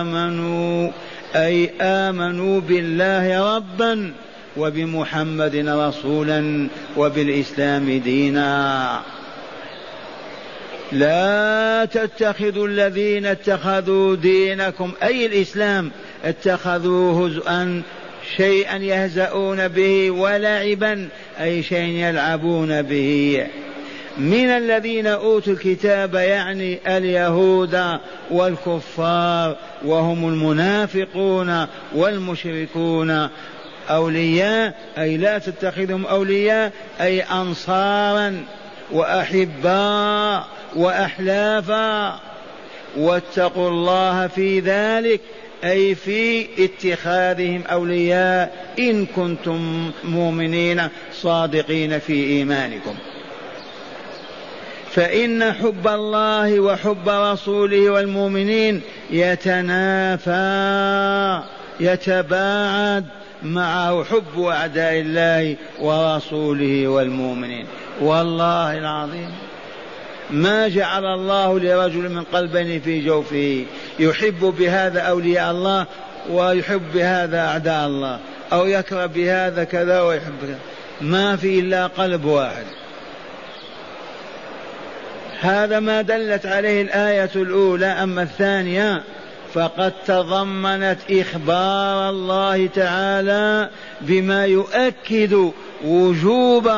آمنوا 0.00 0.90
أي 1.34 1.70
آمنوا 1.80 2.60
بالله 2.60 3.56
ربا 3.56 4.12
وبمحمد 4.60 5.56
رسولا 5.56 6.68
وبالإسلام 6.96 7.98
دينا. 7.98 9.00
لا 10.92 11.84
تتخذوا 11.84 12.68
الذين 12.68 13.26
اتخذوا 13.26 14.16
دينكم 14.16 14.92
أي 15.02 15.26
الإسلام 15.26 15.90
اتخذوه 16.24 17.26
هزءا 17.26 17.82
شيئا 18.36 18.76
يهزؤون 18.76 19.68
به 19.68 20.10
ولعبا 20.10 21.08
أي 21.40 21.62
شيء 21.62 21.88
يلعبون 21.88 22.82
به. 22.82 23.46
من 24.18 24.46
الذين 24.46 25.06
أوتوا 25.06 25.52
الكتاب 25.52 26.14
يعني 26.14 26.78
اليهود 26.86 27.98
والكفار 28.30 29.56
وهم 29.84 30.28
المنافقون 30.28 31.66
والمشركون. 31.94 33.28
أولياء 33.90 34.74
أي 34.98 35.16
لا 35.16 35.38
تتخذهم 35.38 36.06
أولياء 36.06 36.72
أي 37.00 37.22
أنصارا 37.22 38.44
وأحباء 38.92 40.46
وأحلافا. 40.76 42.20
واتقوا 42.96 43.68
الله 43.68 44.26
في 44.26 44.60
ذلك 44.60 45.20
أي 45.64 45.94
في 45.94 46.46
اتخاذهم 46.58 47.62
أولياء 47.66 48.66
إن 48.78 49.06
كنتم 49.06 49.90
مؤمنين 50.04 50.88
صادقين 51.12 51.98
في 51.98 52.12
إيمانكم. 52.12 52.94
فإن 54.90 55.52
حب 55.52 55.88
الله 55.88 56.60
وحب 56.60 57.08
رسوله 57.08 57.90
والمؤمنين 57.90 58.82
يتنافى 59.10 60.40
يتباعد 61.80 63.04
معه 63.42 64.04
حب 64.04 64.42
أعداء 64.42 65.00
الله 65.00 65.56
ورسوله 65.80 66.88
والمؤمنين. 66.88 67.66
والله 68.00 68.78
العظيم. 68.78 69.30
ما 70.30 70.68
جعل 70.68 71.04
الله 71.04 71.58
لرجل 71.60 72.08
من 72.08 72.22
قلبين 72.22 72.80
في 72.80 73.00
جوفه. 73.06 73.64
يحب 73.98 74.40
بهذا 74.40 75.00
أولياء 75.00 75.50
الله 75.50 75.86
ويحب 76.30 76.82
بهذا 76.94 77.38
أعداء 77.40 77.86
الله. 77.86 78.18
أو 78.52 78.66
يكره 78.66 79.06
بهذا 79.06 79.64
كذا 79.64 80.00
ويحب 80.00 80.32
كذا 80.42 80.58
ما 81.00 81.36
في 81.36 81.60
إلا 81.60 81.86
قلب 81.86 82.24
واحد. 82.24 82.64
هذا 85.40 85.80
ما 85.80 86.02
دلت 86.02 86.46
عليه 86.46 86.82
الآية 86.82 87.30
الأولى 87.36 87.86
أما 87.86 88.22
الثانية 88.22 89.02
فقد 89.54 89.92
تضمنت 90.06 90.98
إخبار 91.10 92.10
الله 92.10 92.66
تعالى 92.66 93.70
بما 94.00 94.46
يؤكد 94.46 95.52
وجوب 95.84 96.70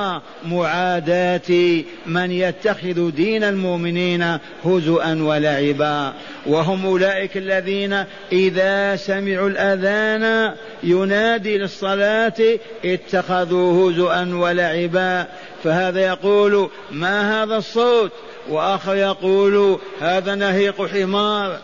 معاداة 0.45 1.83
من 2.07 2.31
يتخذ 2.31 3.11
دين 3.11 3.45
المؤمنين 3.45 4.39
هزءا 4.65 5.23
ولعبا. 5.23 6.13
وهم 6.47 6.87
أولئك 6.87 7.37
الذين 7.37 8.05
إذا 8.33 8.97
سمعوا 8.97 9.49
الأذان 9.49 10.55
ينادي 10.83 11.59
للصلاة 11.59 12.59
اتخذوا 12.85 13.91
هزءا 13.91 14.35
ولعبا. 14.35 15.27
فهذا 15.65 16.01
يقول 16.01 16.69
ما 16.91 17.43
هذا 17.43 17.57
الصوت؟ 17.57 18.13
وآخر 18.49 18.95
يقول 18.97 19.79
هذا 20.01 20.35
نهيق 20.35 20.87
حمار. 20.87 21.59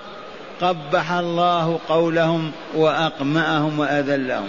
قبح 0.60 1.12
الله 1.12 1.78
قولهم 1.88 2.52
وأقمأهم 2.74 3.78
وأذلهم. 3.78 4.48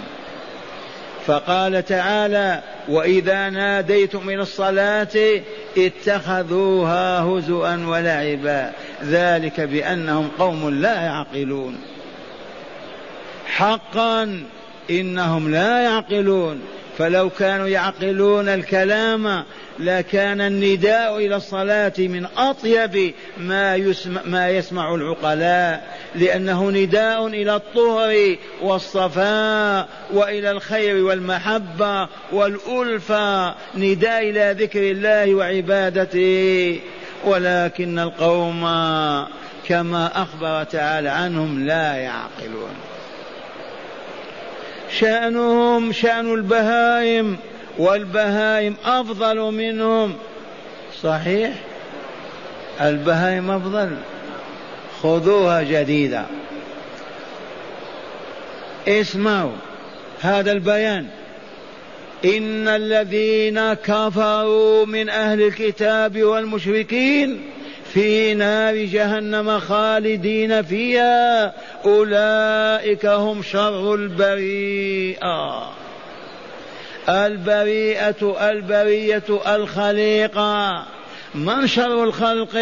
فقال 1.26 1.84
تعالى 1.84 2.62
وإذا 2.88 3.50
ناديتم 3.50 4.28
إلى 4.28 4.42
الصلاة 4.42 5.42
اتخذوها 5.78 7.20
هزوا 7.20 7.76
ولعبا 7.86 8.72
ذلك 9.04 9.60
بأنهم 9.60 10.30
قوم 10.38 10.70
لا 10.70 11.00
يعقلون. 11.00 11.80
حقا 13.46 14.42
إنهم 14.90 15.50
لا 15.50 15.80
يعقلون. 15.80 16.60
فلو 16.98 17.30
كانوا 17.30 17.68
يعقلون 17.68 18.48
الكلام 18.48 19.44
لكان 19.80 20.40
النداء 20.40 21.16
إلى 21.16 21.36
الصلاة 21.36 21.92
من 21.98 22.26
أطيب 22.36 23.14
ما 23.38 23.76
يسمع, 23.76 24.20
ما 24.24 24.50
يسمع 24.50 24.94
العقلاء 24.94 25.98
لأنه 26.14 26.70
نداء 26.70 27.26
إلى 27.26 27.56
الطهر 27.56 28.36
والصفاء 28.62 29.88
وإلى 30.12 30.50
الخير 30.50 31.04
والمحبة 31.04 32.08
والألفة 32.32 33.54
نداء 33.74 34.30
إلى 34.30 34.56
ذكر 34.58 34.90
الله 34.90 35.34
وعبادته. 35.34 36.80
ولكن 37.24 37.98
القوم 37.98 38.60
كما 39.68 40.22
أخبر 40.22 40.64
تعالى 40.64 41.08
عنهم 41.08 41.66
لا 41.66 41.94
يعقلون. 41.94 42.74
شأنهم 44.98 45.92
شأن 45.92 46.34
البهائم. 46.34 47.36
والبهائم 47.80 48.76
أفضل 48.84 49.38
منهم. 49.38 50.14
صحيح؟ 51.02 51.50
البهائم 52.80 53.50
أفضل. 53.50 53.96
خذوها 55.02 55.62
جديدة 55.62 56.24
اسمعوا 58.88 59.52
هذا 60.20 60.52
البيان. 60.52 61.06
إن 62.24 62.68
الذين 62.68 63.74
كفروا 63.74 64.86
من 64.86 65.08
أهل 65.08 65.42
الكتاب 65.42 66.22
والمشركين 66.22 67.40
في 67.92 68.34
نار 68.34 68.76
جهنم 68.76 69.60
خالدين 69.60 70.62
فيها. 70.62 71.54
أولئك 71.84 73.06
هم 73.06 73.42
شر 73.42 73.94
البريئة. 73.94 75.70
البريئة 77.08 78.50
البرية 78.50 79.22
الخليقة. 79.46 80.84
من 81.34 81.66
شر 81.66 82.04
الخلق؟ 82.04 82.56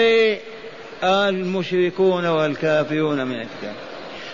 المشركون 1.04 2.26
والكافرون 2.26 3.26
من 3.26 3.34
الكتاب. 3.34 3.74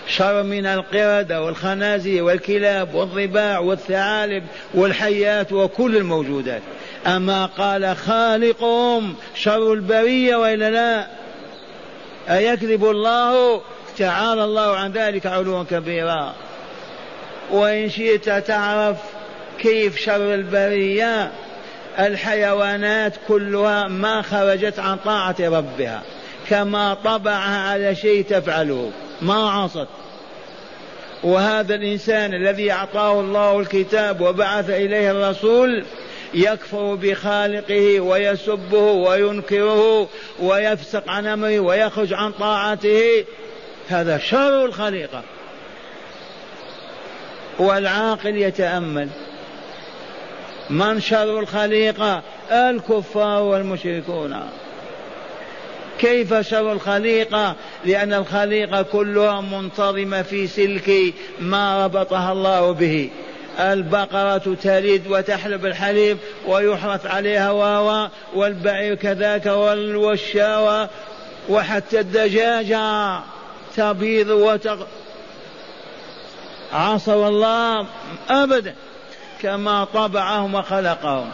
شر 0.07 0.43
من 0.43 0.65
القردة 0.65 1.41
والخنازير 1.41 2.23
والكلاب 2.23 2.93
والضباع 2.93 3.59
والثعالب 3.59 4.43
والحيات 4.73 5.51
وكل 5.51 5.97
الموجودات. 5.97 6.61
أما 7.07 7.45
قال 7.45 7.95
خالقهم 7.95 9.15
شر 9.35 9.73
البرية 9.73 10.35
وإلا 10.35 10.69
لا؟ 10.69 11.07
أيكذب 12.29 12.85
الله؟ 12.85 13.61
تعالى 13.97 14.43
الله 14.43 14.75
عن 14.75 14.91
ذلك 14.91 15.25
علوا 15.25 15.63
كبيرا. 15.63 16.33
وإن 17.51 17.89
شئت 17.89 18.29
تعرف 18.29 18.97
كيف 19.59 19.97
شر 19.97 20.33
البرية؟ 20.33 21.31
الحيوانات 21.99 23.13
كلها 23.27 23.87
ما 23.87 24.21
خرجت 24.21 24.79
عن 24.79 24.97
طاعة 24.97 25.35
ربها. 25.39 26.01
كما 26.49 26.93
طبعها 26.93 27.69
على 27.69 27.95
شيء 27.95 28.23
تفعله. 28.23 28.91
ما 29.21 29.49
عصت. 29.49 29.87
وهذا 31.23 31.75
الإنسان 31.75 32.33
الذي 32.33 32.71
أعطاه 32.71 33.19
الله 33.19 33.59
الكتاب 33.59 34.21
وبعث 34.21 34.69
إليه 34.69 35.11
الرسول 35.11 35.85
يكفر 36.33 36.95
بخالقه 36.95 37.99
ويسبه 37.99 38.91
وينكره 38.91 40.07
ويفسق 40.39 41.09
عن 41.09 41.27
أمره 41.27 41.59
ويخرج 41.59 42.13
عن 42.13 42.31
طاعته. 42.31 43.25
هذا 43.89 44.17
شر 44.17 44.65
الخليقة. 44.65 45.21
والعاقل 47.59 48.37
يتأمل. 48.37 49.09
من 50.69 51.01
شر 51.01 51.39
الخليقة 51.39 52.21
الكفار 52.51 53.41
والمشركون. 53.41 54.39
كيف 55.99 56.33
شر 56.33 56.71
الخليقة 56.71 57.55
لأن 57.85 58.13
الخليقة 58.13 58.81
كلها 58.81 59.41
منتظمة 59.41 60.21
في 60.21 60.47
سلك 60.47 61.13
ما 61.39 61.85
ربطها 61.85 62.31
الله 62.31 62.71
به. 62.71 63.09
البقرة 63.59 64.55
تلد 64.63 65.07
وتحلب 65.09 65.65
الحليب 65.65 66.17
ويحرث 66.47 67.05
عليها 67.05 67.51
واوا 67.51 68.07
والبعير 68.35 68.95
كذاك 68.95 69.45
والشاوى 69.45 70.87
وحتى 71.49 71.99
الدجاجة 71.99 73.19
تبيض 73.75 74.29
وتغ. 74.29 74.83
عصوا 76.73 77.27
الله 77.27 77.85
أبدا. 78.29 78.75
كما 79.45 79.87
طبعهم 79.93 80.55
وخلقهم. 80.55 81.29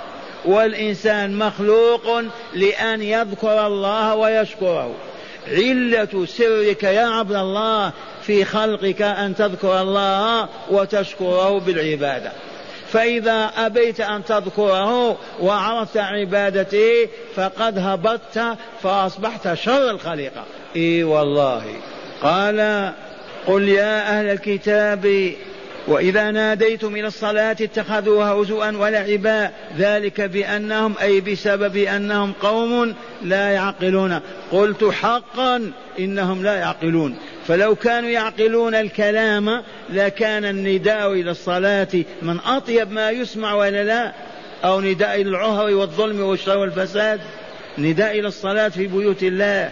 والإنسان 0.45 1.36
مخلوق 1.36 2.21
لأن 2.54 3.02
يذكر 3.02 3.67
الله 3.67 4.15
ويشكره. 4.15 4.95
علة 5.47 6.26
سرك 6.26 6.84
يا 6.84 7.06
عبد 7.06 7.36
الله 7.36 7.91
في 8.21 8.45
خلقك 8.45 9.02
أن 9.02 9.36
تذكر 9.36 9.82
الله 9.82 10.47
وتشكره 10.71 11.60
بالعبادة. 11.60 12.32
فإذا 12.91 13.52
أبيت 13.58 14.02
أن 14.02 14.26
تذكره 14.26 15.17
وعرفت 15.41 15.97
عبادته 15.97 17.08
فقد 17.36 17.78
هبطت 17.78 18.58
فأصبحت 18.84 19.54
شر 19.54 19.89
الخليقة. 19.89 20.43
إي 20.76 21.04
والله. 21.04 21.63
قال 22.24 22.91
قل 23.47 23.69
يا 23.69 24.19
أهل 24.19 24.26
الكتاب 24.26 25.34
وإذا 25.88 26.32
ناديتم 26.32 26.96
إلى 26.96 27.08
الصلاة 27.08 27.58
اتخذوها 27.62 28.32
هزوا 28.32 28.72
ولعبا 28.72 29.52
ذلك 29.78 30.22
بأنهم 30.22 30.96
أي 31.02 31.22
بسبب 31.22 31.78
أنهم 31.78 32.34
قوم 32.41 32.96
لا 33.22 33.50
يعقلون. 33.50 34.20
قلت 34.52 34.84
حقا 34.84 35.72
إنهم 36.00 36.44
لا 36.44 36.56
يعقلون. 36.56 37.15
فلو 37.48 37.76
كانوا 37.76 38.10
يعقلون 38.10 38.76
الكلام 38.76 39.63
لكان 39.89 40.46
النداء 40.46 41.12
إلى 41.13 41.32
الصلاة 41.32 41.88
من 42.22 42.39
أطيب 42.46 42.91
ما 42.91 43.12
يسمع 43.12 43.54
ولا 43.54 43.84
لا 43.84 44.12
أو 44.63 44.82
نداء 44.82 45.22
إلى 45.22 45.30
العهر 45.30 45.74
والظلم 45.74 46.22
والشر 46.22 46.58
والفساد. 46.58 47.20
نداء 47.78 48.20
إلى 48.20 48.28
الصلاة 48.28 48.70
في 48.70 48.88
بيوت 48.88 49.24
الله 49.24 49.72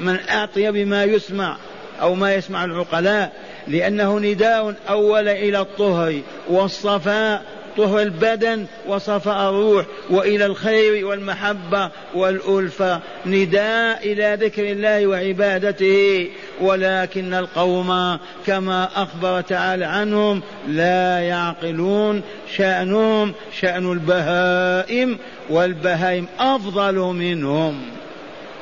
من 0.00 0.18
أطيب 0.28 0.76
ما 0.76 1.04
يسمع 1.04 1.56
أو 2.00 2.14
ما 2.14 2.34
يسمع 2.34 2.64
العقلاء. 2.64 3.32
لأنه 3.70 4.18
نداء 4.18 4.74
أول 4.88 5.28
إلى 5.28 5.60
الطهر 5.60 6.20
والصفاء 6.48 7.42
طهر 7.76 8.02
البدن 8.02 8.66
وصفاء 8.86 9.50
الروح 9.50 9.86
وإلى 10.10 10.46
الخير 10.46 11.06
والمحبة 11.06 11.90
والألفة. 12.14 13.00
نداء 13.26 14.12
إلى 14.12 14.46
ذكر 14.46 14.62
الله 14.62 15.06
وعبادته. 15.06 16.28
ولكن 16.60 17.34
القوم 17.34 18.18
كما 18.46 18.88
أخبر 18.96 19.40
تعالى 19.40 19.84
عنهم 19.84 20.42
لا 20.68 21.18
يعقلون 21.18 22.22
شأنهم 22.56 23.32
شأن 23.60 23.92
البهائم 23.92 25.18
والبهائم 25.50 26.26
أفضل 26.38 26.94
منهم. 26.94 27.82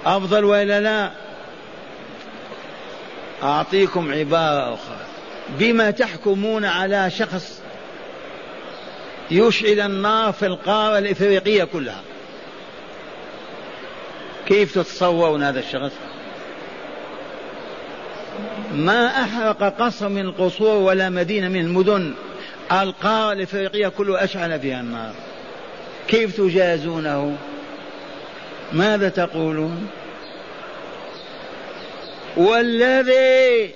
أفضل 0.07 0.45
وإلا 0.45 0.81
لا؟ 0.81 1.11
أعطيكم 3.43 4.13
عبارة 4.13 4.75
أخرى. 4.75 4.98
بما 5.59 5.91
تحكمون 5.91 6.65
على 6.65 7.11
شخص 7.11 7.63
يشعل 9.31 9.81
النار 9.81 10.33
في 10.33 10.47
القارة 10.47 10.99
الإفريقية 10.99 11.65
كلها. 11.65 12.03
كيف 14.47 14.75
تتصورون 14.75 15.43
هذا 15.43 15.61
الشخص؟ 15.61 15.93
ما 18.75 19.07
أحرق 19.07 19.63
قصر 19.83 20.09
من 20.09 20.21
القصور 20.21 20.77
ولا 20.77 21.11
مدينة 21.11 21.49
من 21.49 21.61
المدن 21.61 22.15
القارة 22.73 23.33
الإفريقية 23.33 23.89
كلها 23.89 24.25
أشعل 24.25 24.61
فيها 24.61 24.81
النار. 24.81 25.13
كيف 26.09 26.37
تجازونه؟ 26.37 27.37
ماذا 28.73 29.09
تقولون؟ 29.09 29.89
والذي 32.37 33.71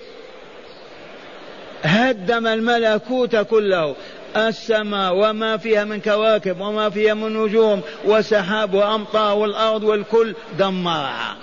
هدم 1.82 2.46
الملكوت 2.46 3.36
كله. 3.36 3.94
السماء 4.36 5.14
وما 5.14 5.56
فيها 5.56 5.84
من 5.84 6.00
كواكب 6.00 6.60
وما 6.60 6.90
فيها 6.90 7.14
من 7.14 7.44
نجوم 7.44 7.80
وسحاب 8.04 8.74
وأمطار 8.74 9.38
والأرض 9.38 9.82
والكل 9.82 10.34
دمرها 10.58 11.36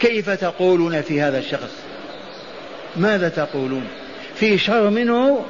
كيف 0.00 0.30
تقولون 0.30 1.02
في 1.02 1.20
هذا 1.20 1.38
الشخص؟ 1.38 1.72
ماذا 2.96 3.28
تقولون؟ 3.28 3.86
في 4.34 4.58
شر 4.58 4.90
منه؟ 4.90 5.44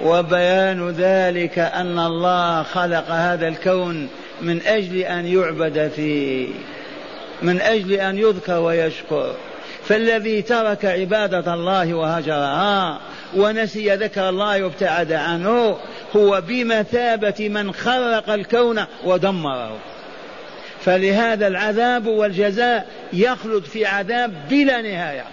وبيان 0.00 0.90
ذلك 0.90 1.58
أن 1.58 1.98
الله 1.98 2.62
خلق 2.62 3.10
هذا 3.10 3.48
الكون 3.48 4.08
من 4.42 4.60
أجل 4.66 4.96
أن 4.98 5.26
يعبد 5.26 5.92
فيه 5.96 6.48
من 7.42 7.60
أجل 7.60 7.92
أن 7.92 8.18
يذكر 8.18 8.60
ويشكر. 8.60 9.34
فالذي 9.88 10.42
ترك 10.42 10.84
عبادة 10.84 11.54
الله 11.54 11.94
وهجرها 11.94 13.00
ونسي 13.36 13.94
ذكر 13.96 14.28
الله 14.28 14.62
وابتعد 14.62 15.12
عنه 15.12 15.76
هو 16.16 16.42
بمثابة 16.48 17.48
من 17.48 17.72
خرق 17.72 18.30
الكون 18.30 18.84
ودمره. 19.04 19.78
فلهذا 20.84 21.46
العذاب 21.46 22.06
والجزاء 22.06 22.86
يخلد 23.12 23.64
في 23.64 23.86
عذاب 23.86 24.34
بلا 24.50 24.82
نهاية. 24.82 25.24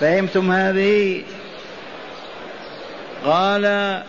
فهمتم 0.00 0.52
هذه؟ 0.52 1.22
قال 3.24 4.02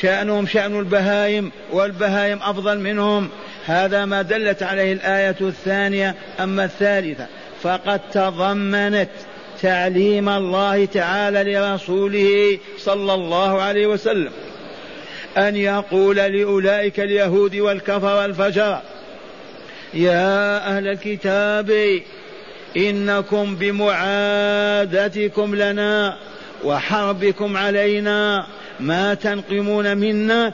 شأنهم 0.00 0.46
شأن 0.46 0.78
البهائم 0.78 1.52
والبهائم 1.72 2.38
أفضل 2.42 2.78
منهم. 2.78 3.28
هذا 3.66 4.04
ما 4.04 4.22
دلت 4.22 4.62
عليه 4.62 4.92
الآية 4.92 5.36
الثانية. 5.40 6.14
أما 6.40 6.64
الثالثة 6.64 7.26
فقد 7.62 8.00
تضمنت 8.12 9.10
تعليم 9.62 10.28
الله 10.28 10.84
تعالى 10.84 11.54
لرسوله 11.54 12.58
صلى 12.78 13.14
الله 13.14 13.62
عليه 13.62 13.86
وسلم 13.86 14.30
أن 15.36 15.56
يقول 15.56 16.16
لأولئك 16.16 17.00
اليهود 17.00 17.56
والكفر 17.56 18.16
والفجر 18.16 18.80
يا 19.94 20.56
أهل 20.76 20.88
الكتاب 20.88 22.00
إنكم 22.76 23.56
بمعادتكم 23.56 25.54
لنا 25.54 26.16
وحربكم 26.64 27.56
علينا 27.56 28.46
ما 28.80 29.14
تنقمون 29.14 29.96
منا 29.96 30.52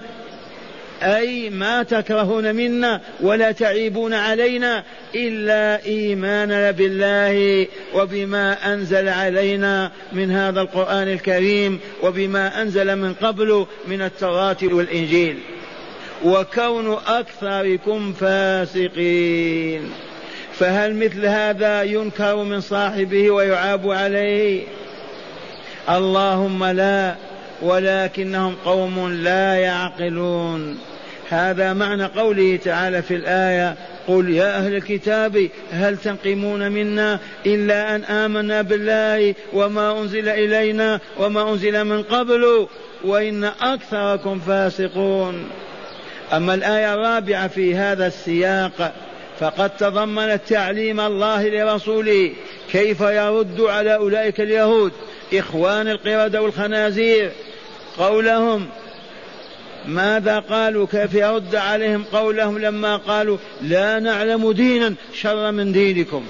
أي 1.02 1.50
ما 1.50 1.82
تكرهون 1.82 2.54
منا 2.54 3.00
ولا 3.20 3.52
تعيبون 3.52 4.14
علينا 4.14 4.84
إلا 5.14 5.84
إيماننا 5.86 6.70
بالله 6.70 7.66
وبما 7.94 8.74
أنزل 8.74 9.08
علينا 9.08 9.90
من 10.12 10.30
هذا 10.30 10.60
القرآن 10.60 11.08
الكريم 11.08 11.80
وبما 12.02 12.62
أنزل 12.62 12.96
من 12.96 13.14
قبل 13.14 13.66
من 13.88 14.02
التوراة 14.02 14.56
والإنجيل. 14.62 15.38
وكون 16.24 16.96
أكثركم 17.06 18.12
فاسقين. 18.12 19.90
فهل 20.58 20.96
مثل 20.96 21.26
هذا 21.26 21.82
ينكر 21.82 22.36
من 22.36 22.60
صاحبه 22.60 23.30
ويعاب 23.30 23.90
عليه؟ 23.90 24.62
اللهم 25.90 26.64
لا 26.64 27.27
ولكنهم 27.62 28.54
قوم 28.64 29.12
لا 29.12 29.54
يعقلون. 29.54 30.78
هذا 31.30 31.72
معنى 31.72 32.04
قوله 32.04 32.58
تعالى 32.64 33.02
في 33.02 33.14
الآية 33.14 33.74
قل 34.08 34.30
يا 34.30 34.56
أهل 34.56 34.74
الكتاب 34.74 35.48
هل 35.72 35.96
تنقمون 35.96 36.72
منا 36.72 37.18
إلا 37.46 37.96
أن 37.96 38.04
آمنا 38.04 38.62
بالله 38.62 39.34
وما 39.52 40.00
أنزل 40.00 40.28
إلينا 40.28 41.00
وما 41.18 41.50
أنزل 41.50 41.84
من 41.84 42.02
قبل؟ 42.02 42.66
وإن 43.04 43.44
أكثركم 43.44 44.40
فاسقون. 44.40 45.50
أما 46.32 46.54
الآية 46.54 46.94
الرابعة 46.94 47.48
في 47.48 47.74
هذا 47.74 48.06
السياق 48.06 48.94
فقد 49.40 49.70
تضمنت 49.70 50.40
تعليم 50.48 51.00
الله 51.00 51.48
لرسوله 51.48 52.32
كيف 52.72 53.00
يرد 53.00 53.60
على 53.60 53.94
أولئك 53.94 54.40
اليهود 54.40 54.92
إخوان 55.34 55.88
القردة 55.88 56.42
والخنازير. 56.42 57.30
قولهم. 57.98 58.66
ماذا 59.86 60.38
قالوا؟ 60.38 60.86
كيف 60.86 61.14
يرد 61.14 61.56
عليهم 61.56 62.04
قولهم 62.12 62.58
لما 62.58 62.96
قالوا 62.96 63.38
لا 63.62 63.98
نعلم 63.98 64.52
دينا 64.52 64.94
شر 65.14 65.52
من 65.52 65.72
دينكم. 65.72 66.24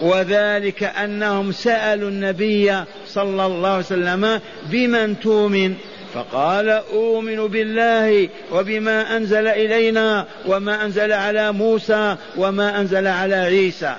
وذلك 0.00 0.82
أنهم 0.82 1.52
سألوا 1.52 2.08
النبي 2.08 2.84
صلى 3.06 3.46
الله 3.46 3.68
عليه 3.68 3.78
وسلم 3.78 4.40
بمن 4.62 5.20
تؤمن؟ 5.20 5.74
فقال 6.14 6.68
أؤمن 6.68 7.46
بالله 7.46 8.28
وبما 8.52 9.16
أنزل 9.16 9.46
إلينا 9.46 10.26
وما 10.46 10.84
أنزل 10.84 11.12
على 11.12 11.52
موسى 11.52 12.16
وما 12.36 12.80
أنزل 12.80 13.06
على 13.06 13.34
عيسى. 13.34 13.94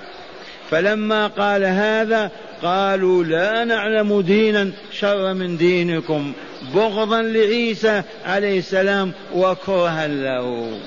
فلما 0.70 1.26
قال 1.26 1.64
هذا 1.64 2.30
قالوا 2.64 3.24
لا 3.24 3.64
نعلم 3.64 4.20
دينا 4.20 4.70
شر 4.92 5.34
من 5.34 5.56
دينكم. 5.56 6.32
بغضا 6.74 7.22
لعيسى 7.22 8.02
عليه 8.26 8.58
السلام 8.58 9.12
وكرها 9.34 10.06
له. 10.08 10.78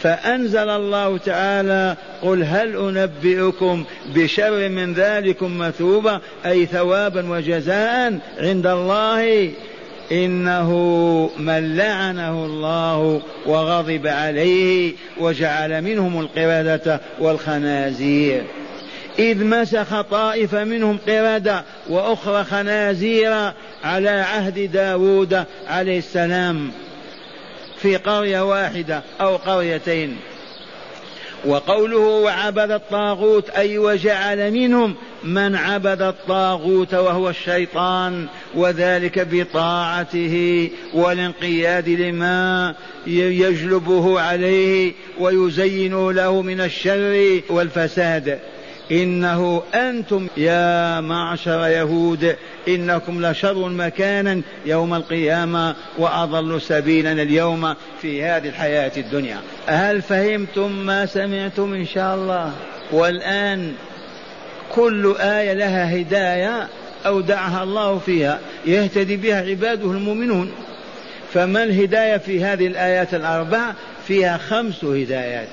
فأنزل 0.00 0.68
الله 0.68 1.18
تعالى 1.18 1.96
قل 2.22 2.44
هل 2.44 2.76
أنبئكم 2.76 3.84
بشر 4.14 4.68
من 4.68 4.94
ذلكم 4.94 5.58
مثوبة 5.58 6.20
أي 6.46 6.66
ثوابا 6.66 7.30
وجزاء 7.30 8.18
عند 8.38 8.66
الله؟ 8.66 9.50
إنه 10.12 10.70
من 11.38 11.76
لعنه 11.76 12.44
الله 12.44 13.22
وغضب 13.46 14.06
عليه 14.06 14.92
وجعل 15.20 15.82
منهم 15.82 16.20
القردة 16.20 17.00
والخنازير. 17.20 18.42
إذ 19.18 19.44
مسخ 19.44 20.00
طائفة 20.00 20.64
منهم 20.64 20.98
قردة 21.08 21.64
وأخرى 21.88 22.44
خنازير 22.44 23.52
على 23.84 24.10
عهد 24.10 24.72
داود 24.72 25.44
عليه 25.68 25.98
السلام 25.98 26.70
في 27.78 27.96
قرية 27.96 28.40
واحدة 28.40 29.02
أو 29.20 29.36
قريتين. 29.36 30.16
وقوله 31.44 31.98
وعبد 31.98 32.70
الطاغوت 32.70 33.50
أي 33.50 33.78
وجعل 33.78 34.50
منهم 34.50 34.94
من 35.24 35.56
عبد 35.56 36.02
الطاغوت 36.02 36.94
وهو 36.94 37.30
الشيطان 37.30 38.26
وذلك 38.54 39.26
بطاعته 39.30 40.70
والانقياد 40.94 41.88
لما 41.88 42.74
يجلبه 43.06 44.20
عليه 44.20 44.92
ويزين 45.18 46.10
له 46.10 46.42
من 46.42 46.60
الشر 46.60 47.40
والفساد. 47.50 48.38
إنه 48.92 49.62
أنتم 49.74 50.28
يا 50.36 51.00
معشر 51.00 51.66
يهود. 51.66 52.36
إنكم 52.68 53.26
لشر 53.26 53.68
مكانا 53.68 54.42
يوم 54.66 54.94
القيامة 54.94 55.74
وأضل 55.98 56.60
سبيلا 56.60 57.12
اليوم 57.12 57.74
في 58.02 58.22
هذه 58.22 58.48
الحياة 58.48 58.92
الدنيا. 58.96 59.38
هل 59.66 60.02
فهمتم 60.02 60.72
ما 60.72 61.06
سمعتم 61.06 61.74
إن 61.74 61.86
شاء 61.86 62.14
الله؟ 62.14 62.52
والآن 62.92 63.72
كل 64.74 65.14
آية 65.20 65.52
لها 65.52 66.00
هداية 66.00 66.68
أودعها 67.06 67.62
الله 67.62 67.98
فيها 67.98 68.40
يهتدي 68.66 69.16
بها 69.16 69.40
عباده 69.40 69.90
المؤمنون. 69.90 70.52
فما 71.34 71.62
الهداية 71.62 72.16
في 72.16 72.44
هذه 72.44 72.66
الآيات 72.66 73.14
الأربع 73.14 73.72
فيها 74.06 74.36
خمس 74.36 74.84
هدايات. 74.84 75.48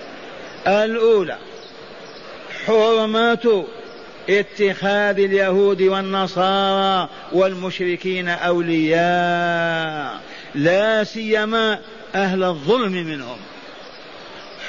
الأولى 0.67 1.37
حرمات 2.65 3.43
اتخاذ 4.29 5.19
اليهود 5.19 5.81
والنصارى 5.81 7.09
والمشركين 7.31 8.27
أولياء 8.27 10.19
لا 10.55 11.03
سيما 11.03 11.79
أهل 12.15 12.43
الظلم 12.43 12.91
منهم. 12.91 13.37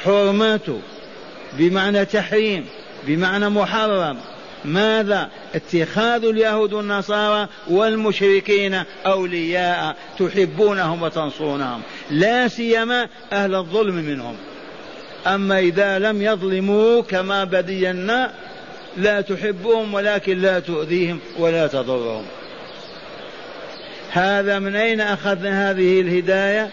حرمات 0.04 0.66
بمعنى 1.52 2.04
تحريم 2.04 2.66
بمعنى 3.06 3.48
محرم. 3.48 4.16
ماذا؟ 4.64 5.30
اتخاذ 5.54 6.24
اليهود 6.24 6.72
والنصارى 6.72 7.48
والمشركين 7.70 8.82
أولياء 9.06 9.96
تحبونهم 10.18 11.02
وتنصرونهم 11.02 11.82
لا 12.10 12.48
سيما 12.48 13.08
أهل 13.32 13.54
الظلم 13.54 13.94
منهم. 13.94 14.36
أما 15.26 15.58
إذا 15.58 15.98
لم 15.98 16.22
يظلموا 16.22 17.02
كما 17.02 17.44
بدينا 17.44 18.32
لا 18.96 19.20
تحبهم 19.20 19.94
ولكن 19.94 20.38
لا 20.38 20.58
تؤذيهم 20.58 21.20
ولا 21.38 21.66
تضرهم. 21.66 22.24
هذا 24.10 24.58
من 24.58 24.76
أين 24.76 25.00
أخذنا 25.00 25.70
هذه 25.70 26.00
الهداية؟ 26.00 26.70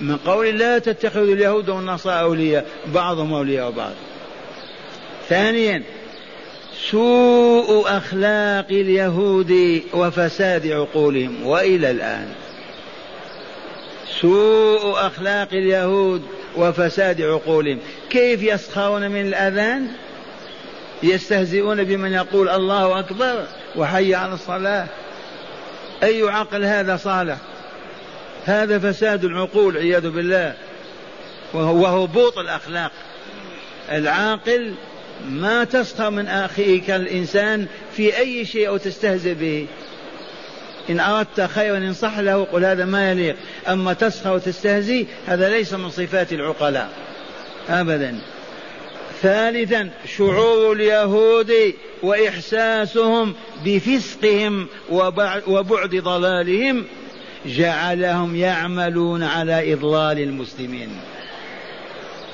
من 0.00 0.16
قول 0.16 0.58
لا 0.58 0.78
تتخذوا 0.78 1.34
اليهود 1.34 1.68
والنصارى 1.68 2.20
أولياء 2.20 2.66
بعضهم 2.86 3.34
أولياء 3.34 3.70
بعض. 3.70 3.92
ثانيا 5.28 5.82
سوء 6.90 7.84
أخلاق 7.86 8.66
اليهود 8.70 9.82
وفساد 9.94 10.66
عقولهم. 10.66 11.46
وإلى 11.46 11.90
الآن 11.90 12.28
سوء 14.20 15.06
أخلاق 15.06 15.48
اليهود 15.52 16.22
وفساد 16.56 17.22
عقولهم 17.22 17.78
كيف 18.10 18.42
يسخرون 18.42 19.10
من 19.10 19.26
الأذان؟ 19.26 19.88
يستهزئون 21.02 21.84
بمن 21.84 22.12
يقول 22.12 22.48
الله 22.48 22.98
أكبر 22.98 23.44
وحي 23.76 24.14
على 24.14 24.34
الصلاة. 24.34 24.86
أي 26.02 26.22
عقل 26.22 26.64
هذا 26.64 26.96
صالح؟ 26.96 27.36
هذا 28.44 28.78
فساد 28.78 29.24
العقول 29.24 29.76
عياذ 29.76 30.10
بالله. 30.10 30.54
وهو 31.52 31.86
هبوط 31.86 32.38
الأخلاق. 32.38 32.92
العاقل 33.92 34.74
ما 35.28 35.64
تسخر 35.64 36.10
من 36.10 36.26
أخيك 36.26 36.90
الإنسان 36.90 37.66
في 37.96 38.18
أي 38.18 38.44
شيء 38.44 38.68
أو 38.68 38.76
تستهزئ 38.76 39.34
به. 39.34 39.66
إن 40.90 41.00
أردت 41.00 41.40
خيرا 41.40 41.78
انصح 41.78 42.18
له 42.18 42.44
قل 42.44 42.64
هذا 42.64 42.84
ما 42.84 43.10
يليق. 43.10 43.36
أما 43.68 43.92
تسخر 43.92 44.34
وتستهزي 44.34 45.06
هذا 45.26 45.48
ليس 45.48 45.72
من 45.72 45.90
صفات 45.90 46.32
العقلاء. 46.32 46.90
أبدا. 47.68 48.18
ثالثا 49.22 49.90
شعور 50.18 50.72
اليهود 50.72 51.52
وإحساسهم 52.02 53.34
بفسقهم 53.64 54.66
وبعد 55.46 55.96
ضلالهم 55.96 56.84
جعلهم 57.46 58.36
يعملون 58.36 59.22
على 59.22 59.72
إضلال 59.72 60.18
المسلمين. 60.18 60.88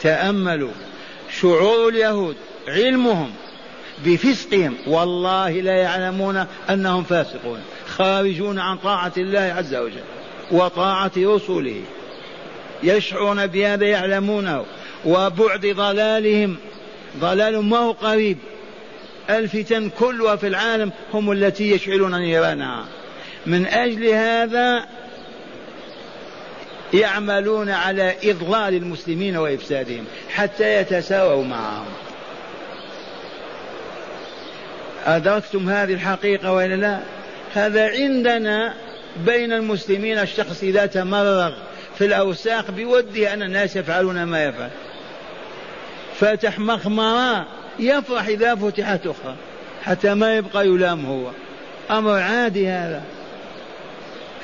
تأملوا. 0.01 0.73
شعور 1.41 1.89
اليهود 1.89 2.37
علمهم 2.69 3.31
بفسقهم 4.05 4.77
والله 4.87 5.51
لا 5.51 5.77
يعلمون 5.77 6.47
أنهم 6.71 7.05
فاسقون. 7.05 7.61
خارجون 7.93 8.59
عن 8.59 8.77
طاعة 8.77 9.13
الله 9.17 9.41
عز 9.41 9.75
وجل 9.75 10.03
وطاعة 10.51 11.13
رسله 11.17 11.81
يشعرون 12.83 13.47
بهذا 13.47 13.87
يعلمونه. 13.87 14.65
وبعد 15.05 15.67
ضلالهم 15.67 16.57
ضلال 17.19 17.63
ما 17.63 17.79
هو 17.79 17.93
قريب. 17.93 18.39
الفتن 19.31 19.91
كلها 19.99 20.37
في 20.37 20.47
العالم 20.47 20.93
هم 21.15 21.33
التي 21.33 21.71
يشعلون 21.71 22.19
نيرانها. 22.19 22.85
من 23.47 23.67
أجل 23.67 24.07
هذا 24.07 24.87
يعملون 26.95 27.71
على 27.71 28.15
إضلال 28.25 28.75
المسلمين 28.75 29.37
وإفسادهم 29.37 30.05
حتى 30.31 30.81
يتساووا 30.81 31.45
معهم. 31.45 31.87
أدركتم 35.07 35.69
هذه 35.69 35.93
الحقيقة 35.93 36.53
وإلا 36.53 36.75
لا؟ 36.75 37.01
هذا 37.55 37.91
عندنا 37.91 38.75
بين 39.27 39.53
المسلمين 39.53 40.19
الشخص 40.19 40.63
إذا 40.63 40.87
تمرغ 40.87 41.53
في 41.99 42.07
الأوساخ 42.07 42.71
بوده 42.71 43.35
أن 43.35 43.43
الناس 43.43 43.77
يفعلون 43.77 44.23
ما 44.23 44.45
يفعل. 44.45 44.71
فتح 46.21 46.59
مخمرة 46.59 47.47
يفرح 47.79 48.27
إذا 48.27 48.55
فتحت 48.55 49.07
أخرى 49.07 49.35
حتى 49.83 50.15
ما 50.15 50.37
يبقى 50.37 50.67
يلام 50.67 51.07
هو. 51.07 51.31
أمر 51.91 52.19
عادي 52.19 52.69
هذا. 52.69 53.03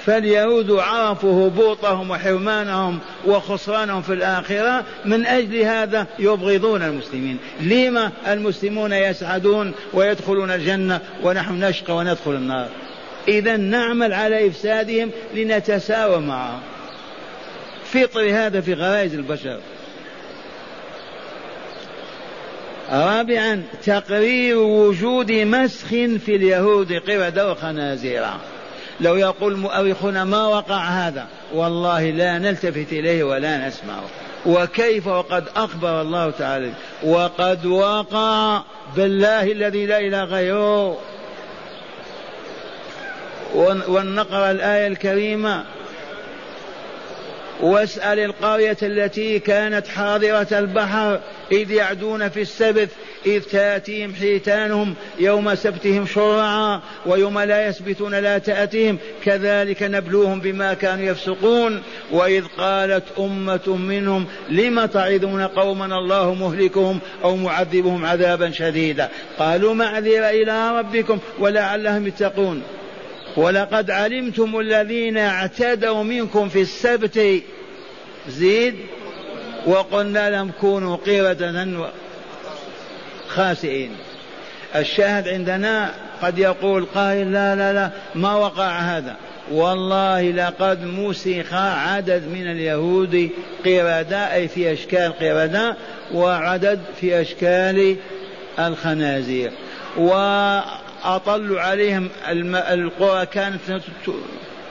فاليهود 0.06 0.70
عرفوا 0.70 1.48
هبوطهم 1.48 2.10
وحرمانهم 2.10 2.98
وخسرانهم 3.26 4.02
في 4.02 4.12
الآخرة 4.12 4.84
من 5.04 5.26
أجل 5.26 5.60
هذا 5.60 6.06
يبغضون 6.18 6.82
المسلمين. 6.82 7.38
لما 7.60 8.12
المسلمون 8.28 8.92
يسعدون 8.92 9.72
ويدخلون 9.92 10.50
الجنة 10.50 11.00
ونحن 11.22 11.64
نشقى 11.64 11.96
وندخل 11.96 12.30
النار؟ 12.30 12.68
إذا 13.28 13.56
نعمل 13.56 14.12
على 14.12 14.48
إفسادهم 14.48 15.10
لنتساوى 15.34 16.20
معهم. 16.20 16.60
فطر 17.84 18.30
هذا 18.30 18.60
في 18.60 18.74
غرائز 18.74 19.14
البشر. 19.14 19.58
رابعا 22.90 23.62
تقرير 23.84 24.58
وجود 24.58 25.32
مسخ 25.32 25.88
في 25.88 26.36
اليهود 26.36 26.92
قردة 26.92 27.52
وخنازير 27.52 28.24
لو 29.00 29.16
يقول 29.16 29.52
المؤرخون 29.52 30.22
ما 30.22 30.46
وقع 30.46 30.84
هذا؟ 30.84 31.26
والله 31.54 32.10
لا 32.10 32.38
نلتفت 32.38 32.92
إليه 32.92 33.24
ولا 33.24 33.68
نسمعه. 33.68 34.04
وكيف 34.46 35.06
وقد 35.06 35.44
أخبر 35.56 36.00
الله 36.00 36.30
تعالى؟ 36.30 36.72
وقد 37.04 37.66
وقع 37.66 38.62
بالله 38.96 39.52
الذي 39.52 39.86
لا 39.86 40.00
إله 40.00 40.24
غيره. 40.24 40.98
ونقرأ 43.88 44.50
الآية 44.50 44.86
الكريمة. 44.86 45.64
واسأل 47.60 48.18
القرية 48.18 48.76
التي 48.82 49.38
كانت 49.38 49.88
حاضرة 49.88 50.46
البحر 50.52 51.20
إذ 51.52 51.70
يعدون 51.70 52.28
في 52.28 52.42
السبت 52.42 52.88
إذ 53.26 53.42
تأتيهم 53.42 54.14
حيتانهم 54.14 54.94
يوم 55.18 55.54
سبتهم 55.54 56.06
شرعا 56.06 56.80
ويوم 57.06 57.38
لا 57.38 57.68
يسبتون 57.68 58.14
لا 58.14 58.38
تأتيهم 58.38 58.98
كذلك 59.24 59.82
نبلوهم 59.82 60.40
بما 60.40 60.74
كانوا 60.74 61.04
يفسقون. 61.04 61.82
وإذ 62.12 62.44
قالت 62.58 63.04
أمة 63.18 63.76
منهم 63.76 64.26
لم 64.48 64.86
تعظون 64.86 65.42
قوما 65.42 65.86
الله 65.86 66.34
مهلكهم 66.34 67.00
أو 67.24 67.36
معذبهم 67.36 68.06
عذابا 68.06 68.50
شديدا؟ 68.50 69.08
قالوا 69.38 69.74
معذرة 69.74 70.30
إلى 70.30 70.78
ربكم 70.78 71.18
ولعلهم 71.38 72.06
يتقون. 72.06 72.62
ولقد 73.36 73.90
علمتم 73.90 74.60
الذين 74.60 75.18
اعتدوا 75.18 76.02
منكم 76.02 76.48
في 76.48 76.60
السبت. 76.60 77.42
زيد 78.28 78.74
وقلنا 79.66 80.30
لهم 80.30 80.50
كونوا 80.60 80.96
قردة 80.96 81.90
خاسئين. 83.28 83.90
الشاهد 84.76 85.28
عندنا 85.28 85.94
قد 86.22 86.38
يقول 86.38 86.86
قائل 86.94 87.32
لا 87.32 87.54
لا 87.54 87.72
لا 87.72 87.90
ما 88.14 88.34
وقع 88.34 88.78
هذا. 88.78 89.16
والله 89.50 90.30
لقد 90.30 90.84
مسخ 90.84 91.54
عدد 91.54 92.22
من 92.28 92.50
اليهود 92.50 93.30
قردة 93.64 94.34
أي 94.34 94.48
في 94.48 94.72
أشكال 94.72 95.12
قردة 95.12 95.76
وعدد 96.14 96.80
في 97.00 97.20
أشكال 97.20 97.96
الخنازير. 98.58 99.52
وأطلوا 101.04 101.60
عليهم 101.60 102.08
القرى 102.54 103.26
كانت 103.26 103.60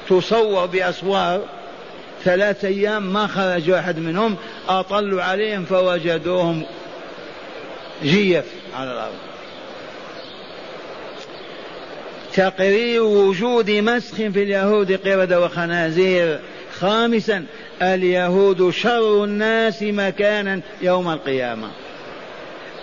تصور 0.09 0.65
بأسوار. 0.65 1.41
ثلاثة 2.23 2.67
أيام 2.67 3.13
ما 3.13 3.27
خرج 3.27 3.71
واحد 3.71 3.99
منهم 3.99 4.35
أطلوا 4.69 5.23
عليهم 5.23 5.65
فوجدوهم 5.65 6.65
جيف 8.03 8.45
على 8.75 8.91
الأرض. 8.91 9.13
تقرير 12.33 13.03
وجود 13.03 13.71
مسخ 13.71 14.15
في 14.15 14.43
اليهود 14.43 15.07
قردة 15.07 15.41
وخنازير. 15.41 16.39
خامسا 16.79 17.45
اليهود 17.81 18.69
شر 18.69 19.23
الناس 19.23 19.83
مكانا 19.83 20.61
يوم 20.81 21.09
القيامة. 21.09 21.67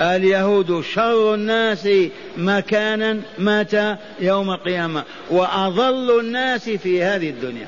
اليهود 0.01 0.81
شر 0.95 1.35
الناس 1.35 1.89
مكانا 2.37 3.21
متى 3.39 3.97
يوم 4.21 4.51
القيامة 4.51 5.05
وأضل 5.31 6.21
الناس 6.21 6.71
في 6.71 7.03
هذه 7.03 7.31
الدنيا. 7.31 7.67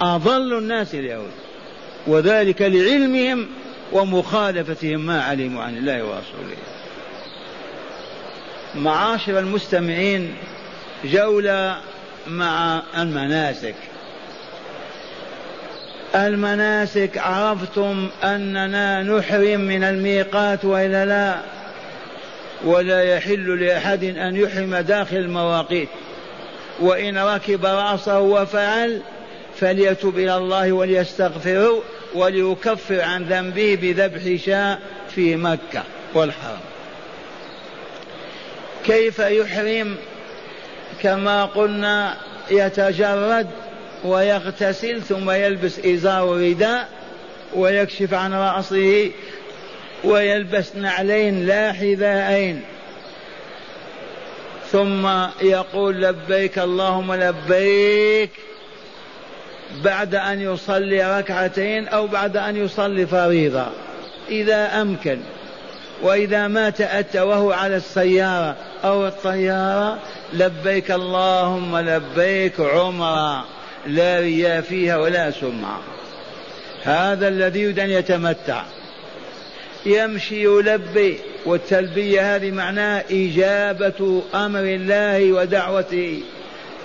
أضل 0.00 0.58
الناس 0.58 0.94
اليهود. 0.94 1.30
وذلك 2.06 2.62
لعلمهم 2.62 3.46
ومخالفتهم 3.92 5.06
ما 5.06 5.22
علموا 5.22 5.62
عن 5.62 5.76
الله 5.76 6.04
ورسوله. 6.04 6.56
معاشر 8.74 9.38
المستمعين 9.38 10.34
جولة 11.04 11.76
مع 12.26 12.82
المناسك. 12.98 13.74
المناسك 16.14 17.18
عرفتم 17.18 18.08
أننا 18.24 19.02
نحرم 19.02 19.60
من 19.60 19.84
الميقات 19.84 20.64
وإلا 20.64 21.06
لا؟ 21.06 21.51
ولا 22.64 23.02
يحل 23.02 23.64
لأحد 23.64 24.04
أن 24.04 24.36
يحرم 24.36 24.76
داخل 24.76 25.16
المواقيت. 25.16 25.88
وإن 26.80 27.18
ركب 27.18 27.66
رأسه 27.66 28.20
وفعل 28.20 29.02
فليتب 29.56 30.18
إلى 30.18 30.36
الله 30.36 30.72
وليستغفره 30.72 31.82
وليكفر 32.14 33.00
عن 33.00 33.24
ذنبه 33.24 33.78
بذبح 33.82 34.44
شاء 34.44 34.80
في 35.14 35.36
مكة 35.36 35.82
والحرم. 36.14 36.60
كيف 38.84 39.18
يحرم؟ 39.18 39.96
كما 41.02 41.44
قلنا 41.44 42.16
يتجرد 42.50 43.46
ويغتسل 44.04 45.02
ثم 45.02 45.30
يلبس 45.30 45.78
إزار 45.78 46.24
ورداء 46.24 46.88
ويكشف 47.54 48.14
عن 48.14 48.34
رأسه 48.34 49.10
ويلبس 50.04 50.76
نعلين 50.76 51.46
لا 51.46 51.72
حذاءين. 51.72 52.62
ثم 54.72 55.08
يقول 55.42 56.02
لبيك 56.02 56.58
اللهم 56.58 57.14
لبيك 57.14 58.30
بعد 59.84 60.14
أن 60.14 60.40
يصلي 60.40 61.18
ركعتين 61.18 61.88
أو 61.88 62.06
بعد 62.06 62.36
أن 62.36 62.56
يصلي 62.56 63.06
فريضة 63.06 63.66
إذا 64.28 64.80
أمكن. 64.82 65.18
وإذا 66.02 66.48
ما 66.48 66.70
تأتى 66.70 67.20
وهو 67.20 67.52
على 67.52 67.76
السيارة 67.76 68.56
أو 68.84 69.06
الطيارة 69.06 69.98
لبيك 70.32 70.90
اللهم 70.90 71.78
لبيك 71.78 72.60
عمرا 72.60 73.44
لا 73.86 74.20
رياء 74.20 74.60
فيها 74.60 74.96
ولا 74.96 75.30
سمعة 75.30 75.80
هذا 76.82 77.28
الذي 77.28 77.60
يريد 77.60 77.78
أن 77.78 77.90
يتمتع. 77.90 78.62
يمشي 79.86 80.44
يلبي 80.44 81.18
والتلبية 81.46 82.36
هذه 82.36 82.50
معناها 82.50 83.04
إجابة 83.10 84.22
أمر 84.34 84.60
الله 84.60 85.32
ودعوته. 85.32 86.20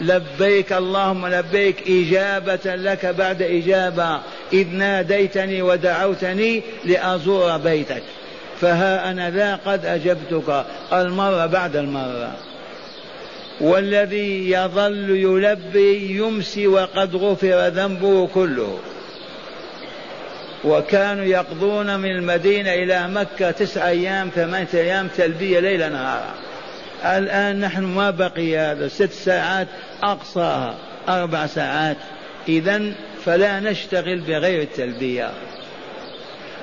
لبيك 0.01 0.73
اللهم 0.73 1.27
لبيك 1.27 1.75
إجابة 1.89 2.75
لك 2.75 3.05
بعد 3.05 3.41
إجابة. 3.41 4.19
إذ 4.53 4.67
ناديتني 4.67 5.61
ودعوتني 5.61 6.63
لأزور 6.85 7.57
بيتك. 7.57 8.03
فها 8.61 9.11
أنا 9.11 9.29
ذا 9.29 9.59
قد 9.65 9.85
أجبتك 9.85 10.65
المرة 10.93 11.45
بعد 11.45 11.75
المرة. 11.75 12.35
والذي 13.61 14.51
يظل 14.51 15.09
يلبي 15.09 16.17
يمسي 16.17 16.67
وقد 16.67 17.15
غفر 17.15 17.67
ذنبه 17.67 18.27
كله. 18.27 18.79
وكانوا 20.63 21.23
يقضون 21.23 21.99
من 21.99 22.11
المدينة 22.11 22.73
إلى 22.73 23.07
مكة 23.07 23.51
تسع 23.51 23.87
أيام 23.87 24.29
ثمانية 24.35 24.67
أيام 24.73 25.07
تلبية 25.17 25.59
ليلا 25.59 25.89
نهارا. 25.89 26.33
الآن 27.05 27.59
نحن 27.59 27.83
ما 27.83 28.09
بقي 28.09 28.57
هذا. 28.57 28.87
ست 28.87 29.11
ساعات 29.11 29.67
أقصاها 30.03 30.75
أربع 31.09 31.47
ساعات. 31.47 31.97
إذا 32.47 32.93
فلا 33.25 33.59
نشتغل 33.59 34.19
بغير 34.19 34.61
التلبية. 34.61 35.31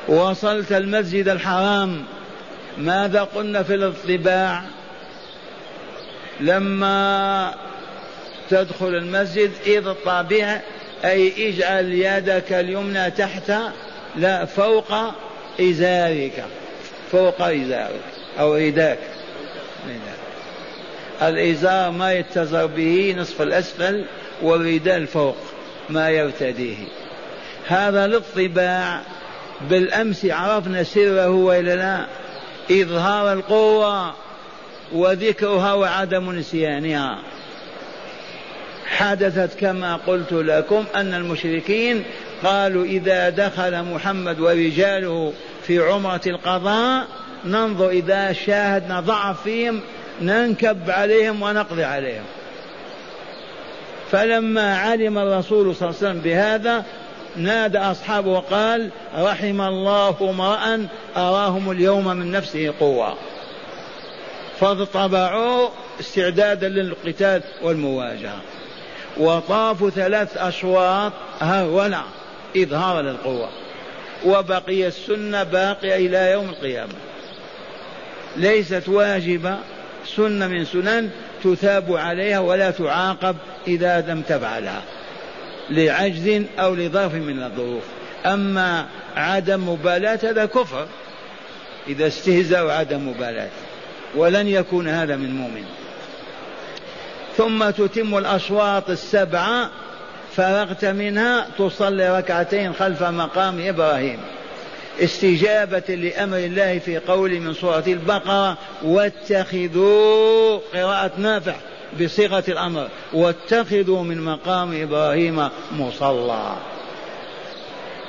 وصلت 0.09 0.73
المسجد 0.73 1.29
الحرام. 1.29 2.05
ماذا 2.79 3.23
قلنا 3.23 3.63
في 3.63 3.75
الاطباع؟ 3.75 4.63
لما 6.41 7.55
تدخل 8.51 8.89
المسجد 8.89 9.51
إذ 9.67 9.87
الطابع 9.87 10.61
أي 11.05 11.49
اجعل 11.49 11.93
يدك 11.93 12.53
اليمنى 12.53 13.11
تحت 13.11 13.53
لا 14.17 14.45
فوق 14.45 14.93
إزارك 15.61 16.45
فوق 17.13 17.43
إزارك 17.43 18.01
أو 18.39 18.55
رداك 18.55 18.99
الإزار 21.23 21.91
ما 21.91 22.13
يتزر 22.13 22.67
به 22.67 23.15
نصف 23.19 23.43
الأسفل 23.43 24.05
والرداء 24.43 24.97
الفوق 24.97 25.37
ما 25.89 26.11
يرتديه. 26.11 26.77
هذا 27.67 28.07
للطباع 28.07 29.01
بالأمس 29.71 30.25
عرفنا 30.25 30.83
سره 30.83 31.31
وإلا 31.31 31.77
لا 31.77 32.07
إظهار 32.83 33.33
القوة 33.33 34.15
وذكرها 34.93 35.73
وعدم 35.73 36.33
نسيانها. 36.33 37.19
حدثت 38.87 39.61
كما 39.61 39.97
قلت 39.97 40.33
لكم 40.33 40.85
أن 40.95 41.15
المشركين 41.15 42.05
قالوا 42.45 42.85
إذا 42.85 43.29
دخل 43.29 43.83
محمد 43.83 44.41
ورجاله 44.41 45.33
في 45.63 45.79
عمرة 45.79 46.21
القضاء 46.27 47.07
ننظر 47.45 47.89
إذا 47.89 48.33
شاهدنا 48.33 49.01
ضعف 49.01 49.43
فيهم 49.43 49.81
ننكب 50.21 50.91
عليهم 50.91 51.43
ونقضي 51.43 51.85
عليهم. 51.85 52.25
فلما 54.11 54.79
علم 54.79 55.19
الرسول 55.19 55.75
صلى 55.75 55.89
الله 55.89 55.99
عليه 56.01 56.11
وسلم 56.11 56.21
بهذا 56.21 56.85
نادى 57.37 57.79
أصحابه 57.79 58.31
وقال 58.31 58.91
رحم 59.19 59.61
الله 59.61 60.17
امرأ 60.21 60.87
أراهم 61.17 61.71
اليوم 61.71 62.07
من 62.07 62.33
نفسه 62.33 62.75
قوة 62.81 63.15
فاطبعوا 64.61 65.69
استعدادا 66.01 66.69
للقتال 66.69 67.43
والمواجهة. 67.63 68.41
وطافوا 69.17 69.91
ثلاث 69.91 70.37
أشواط 70.37 71.13
هرولة 71.41 72.03
إظهارا 72.57 73.03
للقوة. 73.03 73.49
وبقي 74.25 74.87
السنة 74.87 75.43
باقية 75.43 75.97
إلى 75.97 76.31
يوم 76.33 76.49
القيامة. 76.49 76.95
ليست 78.37 78.89
واجبة 78.89 79.57
سنة 80.17 80.47
من 80.47 80.65
سنن 80.65 81.11
تثاب 81.45 81.97
عليها 81.97 82.39
ولا 82.39 82.71
تعاقب 82.71 83.37
إذا 83.67 84.05
لم 84.09 84.23
تفعلها 84.23 84.83
لعجز 85.71 86.45
أو 86.59 86.75
لظرف 86.75 87.15
من 87.15 87.43
الظروف. 87.43 87.83
أما 88.27 88.87
عدم 89.17 89.69
مبالاة 89.69 90.19
هذا 90.23 90.47
كفر 90.47 90.87
إذا 91.89 92.07
استهزأ 92.07 92.73
عدم 92.73 93.09
مبالاة 93.09 93.51
ولن 94.15 94.49
يكون 94.49 94.89
هذا 94.89 95.17
من 95.17 95.37
مؤمن. 95.37 95.65
ثم 97.37 97.71
تتم 97.71 98.19
الأشواط 98.19 98.91
السبعة 98.91 99.71
فرغت 100.37 100.85
منها 100.85 101.47
تصلي 101.59 102.19
ركعتين 102.19 102.73
خلف 102.73 103.03
مقام 103.03 103.69
إبراهيم. 103.69 104.21
استجابة 105.01 105.95
لأمر 105.95 106.37
الله 106.37 106.79
في 106.79 106.99
قول 106.99 107.41
من 107.41 107.55
سورة 107.55 107.85
البقرة 107.87 108.59
واتخذوا 108.83 110.59
قراءة 110.75 111.11
نافع 111.19 111.55
بصيغة 112.01 112.45
الأمر 112.49 112.89
واتخذوا 113.13 114.03
من 114.03 114.21
مقام 114.21 114.83
إبراهيم 114.83 115.49
مصلى. 115.73 116.57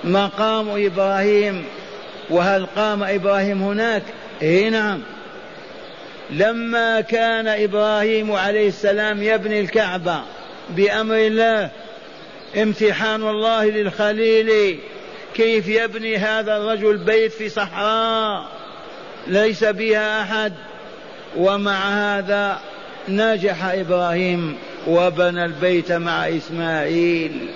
مقام 0.03 0.85
إبراهيم 0.85 1.65
وهل 2.29 2.65
قام 2.65 3.03
إبراهيم 3.03 3.63
هناك؟ 3.63 4.03
إيه 4.41 4.69
نعم. 4.69 5.01
لما 6.29 7.01
كان 7.01 7.47
إبراهيم 7.47 8.31
عليه 8.31 8.67
السلام 8.67 9.23
يبني 9.23 9.59
الكعبة 9.59 10.21
بأمر 10.69 11.15
الله 11.15 11.69
امتحان 12.57 13.23
الله 13.23 13.65
للخليل 13.65 14.79
كيف 15.35 15.67
يبني 15.67 16.17
هذا 16.17 16.57
الرجل 16.57 16.97
بيت 16.97 17.31
في 17.31 17.49
صحراء؟ 17.49 18.47
ليس 19.27 19.63
بها 19.63 20.21
أحد. 20.21 20.53
ومع 21.37 21.89
هذا 21.89 22.59
نجح 23.09 23.65
إبراهيم 23.65 24.57
وبنى 24.87 25.45
البيت 25.45 25.91
مع 25.91 26.29
إسماعيل. 26.29 27.49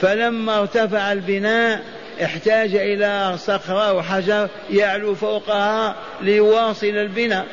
فلما 0.00 0.58
ارتفع 0.60 1.12
البناء 1.12 1.84
احتاج 2.24 2.74
إلى 2.74 3.38
صخرة 3.38 3.92
وحجر 3.92 4.48
يعلو 4.70 5.14
فوقها 5.14 5.96
ليواصل 6.20 6.86
البناء. 6.86 7.46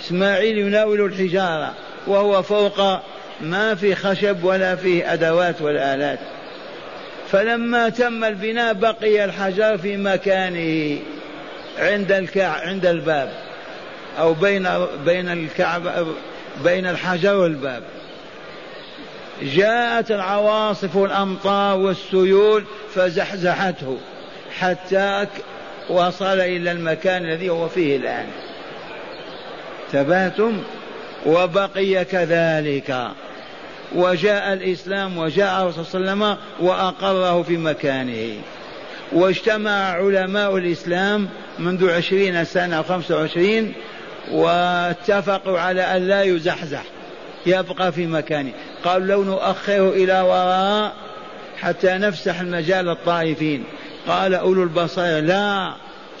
إسماعيل 0.00 0.58
يناول 0.58 1.00
الحجارة 1.00 1.74
وهو 2.06 2.42
فوق 2.42 3.00
ما 3.40 3.74
في 3.74 3.94
خشب 3.94 4.44
ولا 4.44 4.76
فيه 4.76 5.12
أدوات 5.12 5.62
ولا 5.62 5.94
الات 5.94 6.18
فلما 7.30 7.88
تم 7.88 8.24
البناء 8.24 8.74
بقي 8.74 9.24
الحجر 9.24 9.78
في 9.78 9.96
مكانه 9.96 10.98
عند 11.78 12.12
الكع 12.12 12.48
عند 12.48 12.86
الباب 12.86 13.32
أو 14.18 14.34
بين 14.34 14.68
بين 15.04 15.28
الكعبة 15.28 16.06
بين 16.64 16.86
الحجر 16.86 17.36
والباب. 17.36 17.82
جاءت 19.42 20.10
العواصف 20.10 20.96
والأمطار 20.96 21.78
والسيول 21.78 22.64
فزحزحته 22.94 23.98
حتى 24.58 25.26
وصل 25.90 26.40
إلى 26.40 26.72
المكان 26.72 27.24
الذي 27.24 27.50
هو 27.50 27.68
فيه 27.68 27.96
الآن. 27.96 28.26
تبهتم 29.92 30.62
وبقي 31.26 32.04
كذلك. 32.04 33.08
وجاء 33.94 34.52
الإسلام 34.52 35.18
وجاء 35.18 35.62
الرسول 35.62 35.86
صلى 35.86 36.00
الله 36.00 36.10
عليه 36.10 36.34
وسلم 36.34 36.66
وأقره 36.68 37.42
في 37.42 37.56
مكانه. 37.56 38.36
واجتمع 39.12 39.70
علماء 39.70 40.56
الإسلام 40.56 41.28
منذ 41.58 41.90
عشرين 41.90 42.44
سنة 42.44 42.76
أو 42.76 42.82
خمسة 42.82 43.16
وعشرين 43.16 43.74
واتفقوا 44.30 45.58
على 45.58 45.82
أن 45.82 46.08
لا 46.08 46.22
يزحزح 46.22 46.82
يبقى 47.46 47.92
في 47.92 48.06
مكانه. 48.06 48.52
قالوا 48.84 49.06
لو 49.06 49.24
نؤخره 49.24 49.88
إلى 49.88 50.20
وراء 50.20 50.92
حتى 51.58 51.92
نفسح 51.92 52.40
المجال 52.40 52.84
للطائفين 52.84 53.64
قال 54.08 54.34
أولو 54.34 54.62
البصائر 54.62 55.24
لا 55.24 55.72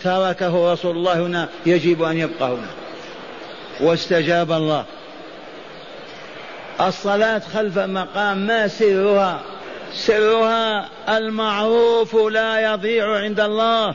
تركه 0.02 0.72
رسول 0.72 0.96
الله 0.96 1.12
هنا 1.12 1.48
يجب 1.66 2.02
أن 2.02 2.18
يبقى 2.18 2.48
هنا. 2.48 2.70
واستجاب 3.80 4.52
الله. 4.52 4.84
الصلاة 6.80 7.42
خلف 7.54 7.78
مقام 7.78 8.46
ما 8.46 8.68
سرها؟ 8.68 9.40
سرها 9.94 10.88
المعروف 11.08 12.14
لا 12.14 12.72
يضيع 12.72 13.16
عند 13.16 13.40
الله. 13.40 13.94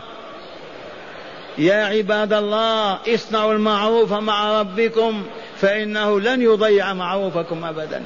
يا 1.57 1.85
عباد 1.85 2.33
الله 2.33 2.97
اصنعوا 3.13 3.53
المعروف 3.53 4.13
مع 4.13 4.59
ربكم 4.59 5.23
فإنه 5.61 6.19
لن 6.19 6.41
يضيع 6.41 6.93
معروفكم 6.93 7.65
أبدا. 7.65 8.03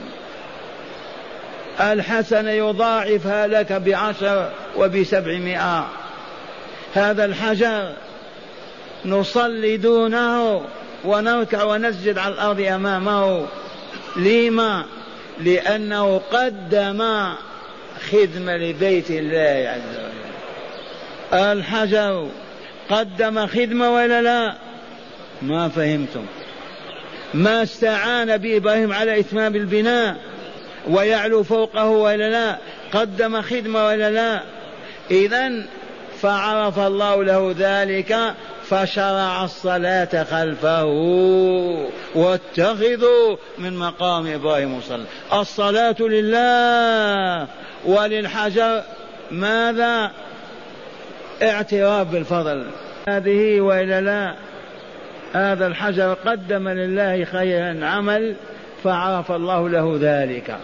الحسن 1.82 2.48
يضاعفها 2.48 3.48
لك 3.48 3.74
بعشر 3.74 4.52
وبسبعمائة. 4.78 5.88
هذا 6.94 7.26
الحجر 7.26 7.94
نصلي 9.06 9.78
دونه 9.78 10.62
ونركع 11.06 11.64
ونسجد 11.64 12.18
على 12.18 12.34
الأرض 12.34 12.62
أمامه. 12.62 13.46
لما؟ 14.16 14.86
لأنه 15.40 16.22
قدم 16.32 17.34
خدمة 18.12 18.58
لبيت 18.58 19.12
الله 19.12 19.70
عز 19.70 19.98
وجل. 19.98 20.34
الحجر 21.40 22.28
قدم 22.90 23.48
خدمة 23.48 23.94
ولا 23.94 24.22
لا؟ 24.22 24.54
ما 25.42 25.70
فهمتم. 25.70 26.26
ما 27.34 27.64
استعان 27.64 28.38
بإبراهيم 28.38 28.94
على 28.94 29.20
إتمام 29.20 29.56
البناء؟ 29.56 30.33
ويعلو 30.90 31.44
فوقه 31.44 31.90
ولا 31.90 32.30
لا 32.30 32.58
قدم 32.94 33.42
خدمة 33.42 33.86
ولا 33.86 34.12
لا. 34.12 34.42
إذا 35.12 35.52
فعرف 36.22 36.80
الله 36.80 37.24
له 37.24 37.56
ذلك 37.58 38.34
فشرع 38.64 39.44
الصلاة 39.44 40.24
خلفه 40.24 40.86
واتخذوا 42.16 43.38
من 43.58 43.78
مقام 43.78 44.34
إبراهيم 44.34 44.78
مصلى 44.78 45.06
الصلاة 45.34 45.96
لله 46.00 47.48
وللحجر. 47.86 48.84
ماذا؟ 49.32 50.12
اعتراف 51.44 52.08
بالفضل. 52.08 52.66
هذه 53.10 53.62
وإلا 53.62 54.02
لا 54.02 54.36
هذا 55.34 55.68
الحجر 55.68 56.14
قدم 56.14 56.70
لله 56.70 57.26
خيرا 57.26 57.86
عمل 57.86 58.36
فعرف 58.84 59.32
الله 59.32 59.70
له 59.70 59.98
ذلك. 60.02 60.58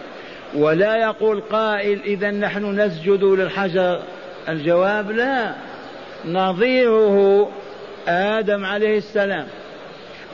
ولا 0.54 0.96
يقول 0.96 1.40
قائل 1.40 2.00
إذا 2.04 2.30
نحن 2.30 2.80
نسجد 2.80 3.24
للحجر. 3.24 4.02
الجواب 4.48 5.10
لا. 5.10 5.54
نظيره 6.26 7.48
آدم 8.08 8.64
عليه 8.64 8.98
السلام. 8.98 9.46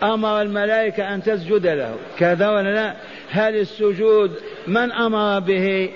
أمر 0.02 0.42
الملائكة 0.42 1.14
أن 1.14 1.22
تسجد 1.22 1.66
له. 1.66 1.96
كذا 2.18 2.50
ولا 2.50 2.74
لا؟ 2.74 2.94
هل 3.30 3.56
السجود 3.56 4.30
من 4.66 4.92
أمر 4.92 5.38
به؟ 5.38 5.90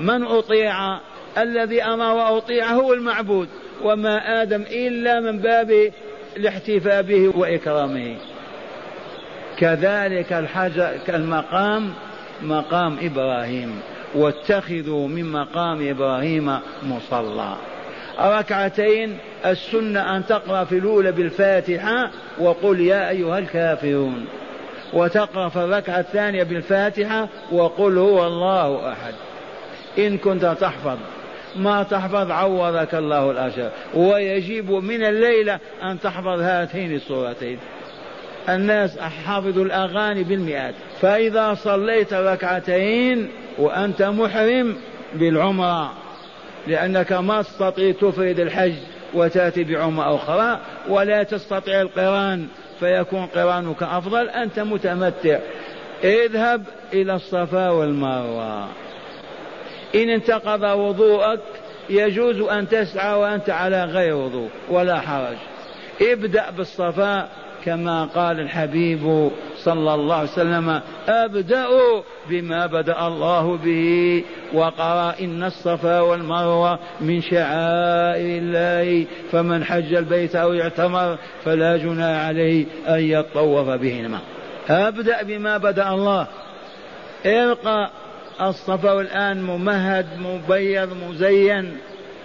من 0.00 0.24
أطيع؟ 0.24 1.00
الذي 1.38 1.82
أمر 1.82 2.14
وأطيع 2.14 2.70
هو 2.70 2.92
المعبود. 2.92 3.48
وما 3.82 4.42
آدم 4.42 4.62
إلا 4.62 5.20
من 5.20 5.38
باب 5.38 5.92
الاحتفاء 6.36 7.02
به 7.02 7.32
وإكرامه. 7.36 8.16
كذلك 9.58 10.32
الحجر 10.32 10.92
كالمقام 11.06 11.94
مقام 12.42 12.96
إبراهيم 13.02 13.80
واتخذوا 14.14 15.08
من 15.08 15.32
مقام 15.32 15.88
إبراهيم 15.88 16.58
مصلى. 16.82 17.56
ركعتين 18.20 19.18
السنة 19.46 20.16
أن 20.16 20.26
تقرأ 20.26 20.64
في 20.64 20.78
الأولى 20.78 21.12
بالفاتحة 21.12 22.10
وقل 22.38 22.80
يا 22.80 23.08
أيها 23.08 23.38
الكافرون. 23.38 24.26
وتقرأ 24.92 25.48
في 25.48 25.56
الركعة 25.56 26.00
الثانية 26.00 26.42
بالفاتحة 26.42 27.28
وقل 27.52 27.98
هو 27.98 28.26
الله 28.26 28.92
أحد. 28.92 29.14
إن 29.98 30.18
كنت 30.18 30.44
تحفظ. 30.60 30.98
ما 31.56 31.82
تحفظ 31.82 32.30
عوضك 32.30 32.94
الله 32.94 33.30
الأجر 33.30 33.70
ويجب 33.94 34.70
من 34.70 35.04
الليلة 35.04 35.58
أن 35.82 36.00
تحفظ 36.00 36.40
هاتين 36.40 36.94
الصورتين. 36.94 37.58
الناس 38.48 38.98
حافظوا 38.98 39.64
الأغاني 39.64 40.24
بالمئات. 40.24 40.74
فإذا 41.00 41.54
صليت 41.54 42.14
ركعتين 42.14 43.28
وأنت 43.58 44.02
محرم 44.02 44.76
بالعمرة 45.14 45.92
لأنك 46.66 47.12
ما 47.12 47.42
تستطيع 47.42 47.92
تفرد 47.92 48.40
الحج 48.40 48.74
وتأتي 49.14 49.64
بعمرة 49.64 50.14
أخرى 50.14 50.60
ولا 50.88 51.22
تستطيع 51.22 51.80
القران 51.80 52.46
فيكون 52.80 53.26
قرانك 53.26 53.82
أفضل 53.82 54.28
أنت 54.28 54.58
متمتع. 54.58 55.38
اذهب 56.04 56.64
إلى 56.92 57.14
الصفا 57.14 57.70
والمروة. 57.70 58.68
إن 59.94 60.08
انتقض 60.08 60.62
وضوءك 60.62 61.40
يجوز 61.90 62.40
أن 62.40 62.68
تسعى 62.68 63.14
وأنت 63.14 63.50
على 63.50 63.84
غير 63.84 64.14
وضوء 64.14 64.48
ولا 64.70 65.00
حرج. 65.00 65.36
ابدأ 66.02 66.50
بالصفا 66.50 67.28
كما 67.64 68.04
قال 68.04 68.40
الحبيب 68.40 69.30
صلى 69.56 69.94
الله 69.94 70.16
عليه 70.16 70.30
وسلم 70.30 70.80
أبدأ 71.08 71.66
بما 72.28 72.66
بدأ 72.66 73.06
الله 73.06 73.56
به 73.56 74.24
وقرأ 74.54 75.14
إن 75.20 75.44
الصفا 75.44 76.00
والمروة 76.00 76.78
من 77.00 77.20
شعائر 77.20 78.38
الله 78.42 79.06
فمن 79.32 79.64
حج 79.64 79.94
البيت 79.94 80.36
أو 80.36 80.52
اعتمر 80.52 81.18
فلا 81.44 81.76
جناح 81.76 82.26
عليه 82.26 82.66
أن 82.88 83.00
يطوف 83.00 83.68
بهما. 83.68 84.18
أبدأ 84.68 85.22
بما 85.22 85.56
بدأ 85.56 85.90
الله. 85.90 86.26
ارقى 87.26 87.90
الصفا 88.40 88.92
والآن 88.92 89.42
ممهد 89.42 90.06
مبيض 90.18 90.88
مزين 91.08 91.76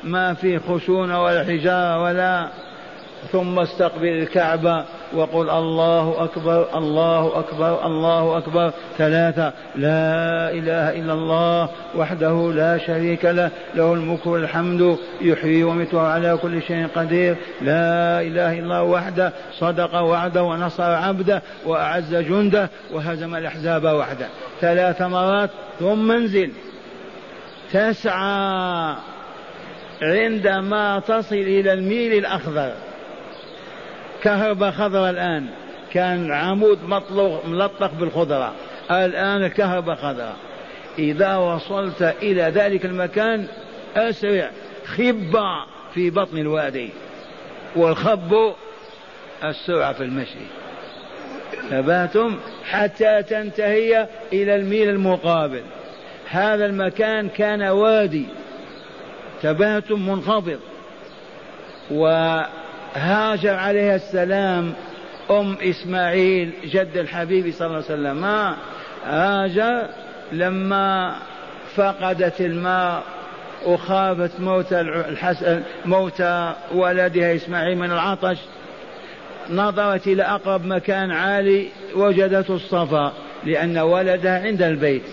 ما 0.04 0.34
في 0.34 0.60
خشونة 0.60 1.24
ولا 1.24 1.44
حجارة 1.44 2.04
ولا 2.04 2.48
ثم 3.32 3.60
استقبل 3.60 4.08
الكعبة 4.08 4.86
وقل 5.14 5.50
الله 5.50 6.24
أكبر 6.24 6.78
الله 6.78 7.40
أكبر 7.40 7.86
الله 7.86 8.38
أكبر. 8.38 8.72
ثلاثة 8.98 9.54
لا 9.76 10.52
إله 10.52 11.00
إلا 11.00 11.14
الله 11.14 11.70
وحده 11.96 12.52
لا 12.56 12.78
شريك 12.78 13.26
له 13.26 13.52
له 13.76 13.94
الملك 13.94 14.26
والحمد 14.26 14.98
يحيي 15.22 15.64
ويميت 15.64 15.96
على 15.96 16.38
كل 16.42 16.62
شيء 16.62 16.88
قدير. 16.96 17.36
لا 17.62 18.22
إله 18.22 18.54
إلا 18.54 18.64
الله 18.64 18.84
وحده 18.84 19.34
صدق 19.60 19.96
وعده 19.96 20.44
ونصر 20.44 20.84
عبده 20.84 21.42
وأعز 21.66 22.16
جنده 22.16 22.70
وهزم 22.94 23.36
الأحزاب 23.36 23.84
وحده. 23.84 24.28
ثلاث 24.62 25.02
مرات 25.02 25.50
ثم 25.80 26.12
انزل. 26.12 26.52
تسعى 27.74 28.96
عندما 30.02 31.00
تصل 31.00 31.36
إلى 31.36 31.74
الميل 31.74 32.14
الأخضر. 32.14 32.72
كهرباء 34.24 34.72
خضراء 34.72 35.10
الآن. 35.10 35.46
كان 35.94 36.32
عمود 36.32 36.80
مطلق 36.84 37.46
ملطخ 37.46 37.92
بالخضرة 37.92 38.54
الآن 38.92 39.44
الكهرباء 39.44 39.96
خضراء. 39.96 40.36
إذا 41.00 41.36
وصلت 41.36 42.02
إلى 42.02 42.42
ذلك 42.42 42.86
المكان 42.86 43.48
أسرع 43.96 44.50
خب 44.86 45.36
في 45.94 46.10
بطن 46.10 46.38
الوادي. 46.38 46.90
والخب 47.76 48.54
السرعة 49.44 49.94
في 49.94 50.04
المشي. 50.04 50.46
ثباتم 51.70 52.40
حتى 52.70 53.24
تنتهي 53.24 54.08
إلى 54.34 54.56
الميل 54.56 54.90
المقابل. 54.90 55.64
هذا 56.30 56.66
المكان 56.66 57.30
كان 57.30 57.62
وادي. 57.62 58.26
تباتم 59.42 60.10
منخفض. 60.10 60.60
وهاجر 62.96 63.54
عليه 63.54 63.96
السلام 63.96 64.74
أم 65.32 65.58
إسماعيل 65.62 66.54
جد 66.66 66.98
الحبيب 66.98 67.54
صلى 67.54 67.68
الله 67.68 67.76
عليه 67.76 67.86
وسلم. 67.86 68.22
ما 68.22 68.56
هاجر 69.06 69.88
لما 70.32 71.16
فقدت 71.76 72.42
الماء 72.42 73.04
وخافت 73.66 74.40
موت 74.40 74.74
الحسن 74.74 75.62
موت 75.86 76.22
ولدها 76.72 77.36
إسماعيل 77.36 77.78
من 77.78 77.92
العطش. 77.92 78.38
نظرت 79.50 80.08
إلى 80.08 80.24
أقرب 80.24 80.66
مكان 80.66 81.12
عالي 81.12 81.68
وجدته 81.96 82.56
الصفا 82.56 83.14
لأن 83.46 83.78
ولدها 83.78 84.44
عند 84.44 84.62
البيت 84.62 85.04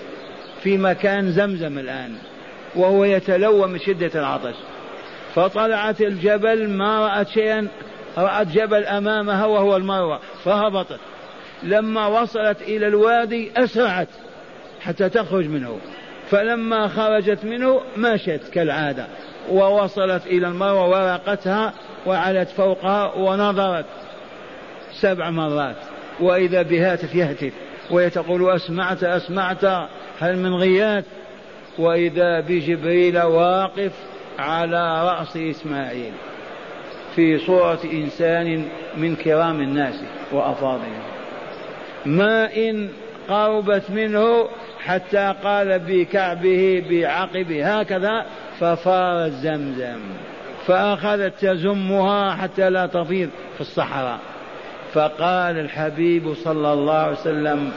في 0.63 0.79
مكان 0.79 1.33
زمزم 1.33 1.79
الآن 1.79 2.13
وهو 2.75 3.05
يتلوى 3.05 3.69
من 3.69 3.79
شدة 3.79 4.11
العطش. 4.15 4.55
فطلعت 5.37 6.01
الجبل 6.01 6.69
ما 6.69 7.07
رأت 7.07 7.29
شيئا 7.29 7.69
رأت 8.19 8.47
جبل 8.47 8.85
أمامها 8.85 9.47
وهو 9.47 9.77
المروة 9.77 10.21
فهبطت. 10.45 11.01
لما 11.63 12.07
وصلت 12.07 12.63
إلى 12.63 12.87
الوادي 12.87 13.51
أسرعت 13.57 14.09
حتى 14.81 15.09
تخرج 15.09 15.49
منه. 15.49 15.79
فلما 16.31 16.89
خرجت 16.89 17.45
منه 17.45 17.81
مشت 17.97 18.41
كالعادة. 18.53 19.07
ووصلت 19.51 20.27
إلى 20.27 20.49
المروة 20.49 20.89
ورقتها 20.89 21.73
وعلت 22.07 22.49
فوقها 22.49 23.15
ونظرت 23.15 23.87
سبع 25.01 25.31
مرات. 25.31 25.77
وإذا 26.21 26.63
بهاتف 26.63 27.15
يهتف 27.15 27.53
وهي 27.91 28.11
تقول 28.11 28.51
أسمعت 28.51 29.05
أسمعت 29.05 29.65
هل 30.21 30.37
من 30.37 30.55
غياث؟ 30.55 31.05
وإذا 31.79 32.41
بجبريل 32.41 33.23
واقف 33.23 33.93
على 34.39 35.09
رأس 35.09 35.37
إسماعيل 35.37 36.13
في 37.15 37.39
صورة 37.39 37.81
إنسان 37.93 38.65
من 38.97 39.17
كرام 39.17 39.61
الناس 39.61 40.03
وأفاضلهم. 40.33 41.03
ما 42.07 42.57
إن 42.57 42.89
قربت 43.29 43.91
منه 43.91 44.49
حتى 44.85 45.35
قال 45.45 45.79
بكعبه 45.79 46.85
بعقبه 46.91 47.81
هكذا 47.81 48.27
ففارت 48.61 49.33
زمزم 49.33 50.01
فأخذت 50.67 51.33
تزمها 51.41 52.35
حتى 52.35 52.71
لا 52.71 52.87
تفيض 52.87 53.31
في 53.55 53.61
الصحراء. 53.61 54.19
فقال 54.93 55.59
الحبيب 55.59 56.35
صلى 56.35 56.73
الله 56.73 56.95
عليه 56.95 57.13
وسلم 57.13 57.73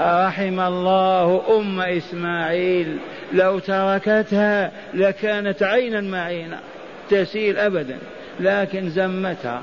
رحم 0.00 0.60
الله 0.60 1.42
أم 1.56 1.80
إسماعيل 1.80 2.98
لو 3.32 3.58
تركتها 3.58 4.72
لكانت 4.94 5.62
عينا 5.62 6.00
معينا 6.00 6.60
تسيل 7.10 7.56
أبدا 7.58 7.98
لكن 8.40 8.90
زمتها 8.90 9.62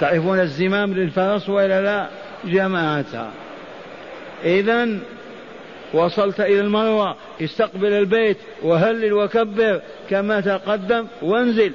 تعرفون 0.00 0.40
الزمام 0.40 0.94
للفرس 0.94 1.48
ولا 1.48 1.82
لا؟ 1.82 2.08
جماعتها. 2.44 3.30
إذا 4.44 4.88
وصلت 5.94 6.40
إلى 6.40 6.60
المروة 6.60 7.16
استقبل 7.42 7.92
البيت 7.92 8.36
وهلل 8.62 9.12
وكبر 9.12 9.80
كما 10.10 10.40
تقدم 10.40 11.06
وانزل. 11.22 11.72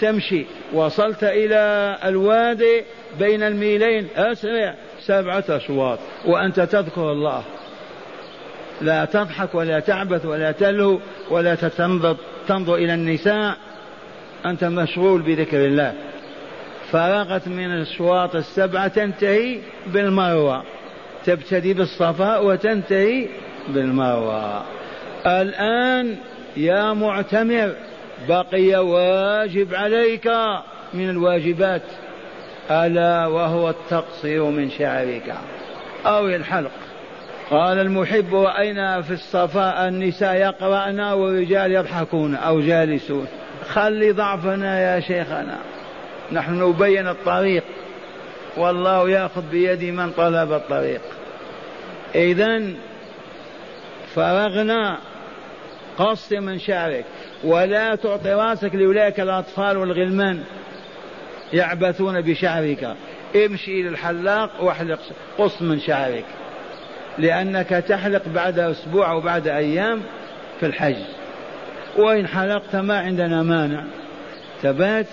تمشي. 0.00 0.46
وصلت 0.72 1.24
إلى 1.24 1.96
الوادي 2.04 2.84
بين 3.18 3.42
الميلين 3.42 4.08
أسرع 4.16 4.74
سبعة 5.00 5.44
أشواط. 5.48 5.98
وأنت 6.26 6.60
تذكر 6.60 7.12
الله. 7.12 7.44
لا 8.80 9.04
تضحك 9.04 9.54
ولا 9.54 9.80
تعبث 9.80 10.26
ولا 10.26 10.52
تلهو 10.52 10.98
ولا 11.30 11.54
تنظر 11.54 12.16
تنظر 12.48 12.74
إلى 12.74 12.94
النساء. 12.94 13.56
أنت 14.46 14.64
مشغول 14.64 15.22
بذكر 15.22 15.64
الله. 15.66 15.94
فرغت 16.92 17.48
من 17.48 17.64
الأشواط 17.64 18.36
السبعة 18.36 18.88
تنتهي 18.88 19.58
بالمروة. 19.86 20.62
تبتدي 21.26 21.74
بالصفاء 21.74 22.46
وتنتهي 22.46 23.26
بالمروة. 23.68 24.62
الآن 25.26 26.16
يا 26.56 26.92
معتمر 26.92 27.74
بقي 28.28 28.74
واجب 28.74 29.74
عليك 29.74 30.26
من 30.94 31.10
الواجبات. 31.10 31.82
ألا 32.70 33.26
وهو 33.26 33.70
التقصير 33.70 34.44
من 34.44 34.70
شعرك 34.70 35.34
أو 36.06 36.26
الحلق. 36.26 36.70
قال 37.50 37.78
المحب 37.78 38.34
رأينا 38.34 39.02
في 39.02 39.10
الصفاء 39.10 39.88
النساء 39.88 40.34
يقرأن 40.34 41.00
والرجال 41.00 41.72
يضحكون 41.72 42.34
أو 42.34 42.60
جالسون. 42.60 43.26
خلي 43.68 44.12
ضعفنا 44.12 44.80
يا 44.80 45.00
شيخنا. 45.00 45.58
نحن 46.32 46.62
نبين 46.62 47.08
الطريق. 47.08 47.64
والله 48.56 49.10
ياخذ 49.10 49.42
بيد 49.50 49.84
من 49.84 50.10
طلب 50.10 50.52
الطريق. 50.52 51.00
اذا 52.14 52.62
فرغنا 54.14 54.98
قص 55.98 56.32
من 56.32 56.58
شعرك. 56.58 57.04
ولا 57.44 57.94
تعطي 57.94 58.32
راسك 58.32 58.74
لأولئك 58.74 59.20
الأطفال 59.20 59.76
والغلمان 59.76 60.44
يعبثون 61.52 62.20
بشعرك. 62.20 62.96
امشي 63.36 63.80
إلى 63.80 63.88
الحلاق 63.88 64.50
واحلق 64.60 65.00
قص 65.38 65.62
من 65.62 65.80
شعرك. 65.80 66.24
لأنك 67.18 67.68
تحلق 67.68 68.22
بعد 68.34 68.58
أسبوع 68.58 69.10
أو 69.10 69.20
بعد 69.20 69.48
أيام 69.48 70.00
في 70.60 70.66
الحج. 70.66 70.96
وإن 71.96 72.26
حلقت 72.26 72.76
ما 72.76 72.98
عندنا 72.98 73.42
مانع. 73.42 73.84
ثبات 74.62 75.06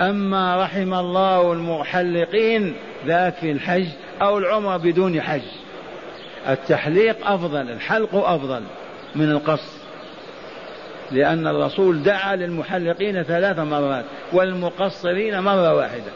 أما 0.00 0.62
رحم 0.64 0.94
الله 0.94 1.52
المحلقين 1.52 2.74
ذاك 3.06 3.34
في 3.34 3.52
الحج 3.52 3.86
أو 4.22 4.38
العمرة 4.38 4.76
بدون 4.76 5.20
حج. 5.20 5.42
التحليق 6.48 7.26
أفضل 7.26 7.70
الحلق 7.70 8.14
أفضل 8.14 8.62
من 9.14 9.30
القص 9.30 9.78
لأن 11.10 11.46
الرسول 11.46 12.02
دعا 12.02 12.36
للمحلقين 12.36 13.22
ثلاث 13.22 13.58
مرات 13.58 14.04
والمقصرين 14.32 15.40
مرة 15.40 15.74
واحدة. 15.74 16.12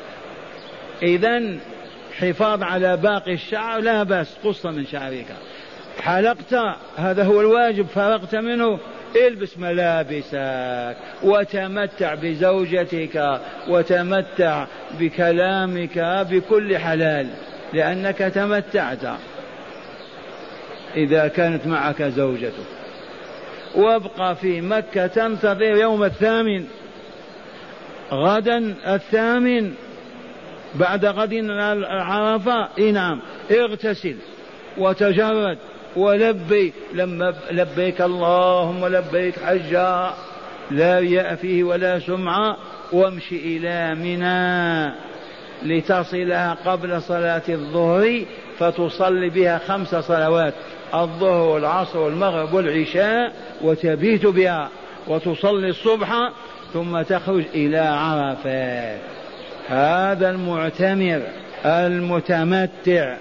إذا 1.02 1.42
حفاظ 2.22 2.62
على 2.62 2.96
باقي 2.96 3.34
الشعر 3.34 3.80
لا 3.80 4.02
بأس 4.02 4.36
قص 4.44 4.66
من 4.66 4.86
شعرك. 4.86 5.26
حلقت 6.00 6.54
هذا 6.96 7.24
هو 7.24 7.40
الواجب 7.40 7.86
فرغت 7.86 8.34
منه 8.34 8.78
إلبس 9.16 9.58
ملابسك 9.58 10.96
وتمتع 11.22 12.14
بزوجتك 12.14 13.40
وتمتع 13.68 14.66
بكلامك 15.00 15.98
بكل 16.30 16.78
حلال 16.78 17.26
لأنك 17.72 18.18
تمتعت 18.18 19.04
إذا 20.96 21.28
كانت 21.28 21.66
معك 21.66 22.02
زوجتك. 22.02 22.66
وابقى 23.74 24.36
في 24.36 24.60
مكة 24.60 25.06
تنتظر 25.06 25.62
يوم 25.62 26.04
الثامن. 26.04 26.64
غدا 28.12 28.74
الثامن. 28.86 29.74
بعد 30.74 31.04
غد 31.04 31.50
عرفة 31.84 32.68
نعم. 32.92 33.20
اغتسل 33.50 34.16
وتجرد 34.78 35.58
ولبي. 35.96 36.72
لما 36.92 37.34
لبيك 37.50 38.00
اللهم 38.00 38.86
لبيك 38.86 39.38
حجا. 39.38 40.14
لا 40.70 40.98
رياء 40.98 41.34
فيه 41.34 41.64
ولا 41.64 41.98
سمعة 41.98 42.56
وامشي 42.92 43.36
إلى 43.36 43.94
منى. 43.94 44.94
لتصلها 45.62 46.56
قبل 46.66 47.02
صلاة 47.02 47.42
الظهر 47.48 48.24
فتصلي 48.58 49.28
بها 49.28 49.58
خمس 49.58 49.94
صلوات 49.94 50.54
الظهر 50.94 51.48
والعصر 51.48 51.98
والمغرب 51.98 52.54
والعشاء 52.54 53.32
وتبيت 53.62 54.26
بها. 54.26 54.68
وتصلي 55.08 55.68
الصبح 55.68 56.32
ثم 56.72 57.02
تخرج 57.02 57.44
إلى 57.54 57.78
عرفات 57.78 59.21
هذا 59.68 60.30
المعتمر 60.30 61.22
المتمتع 61.64 63.16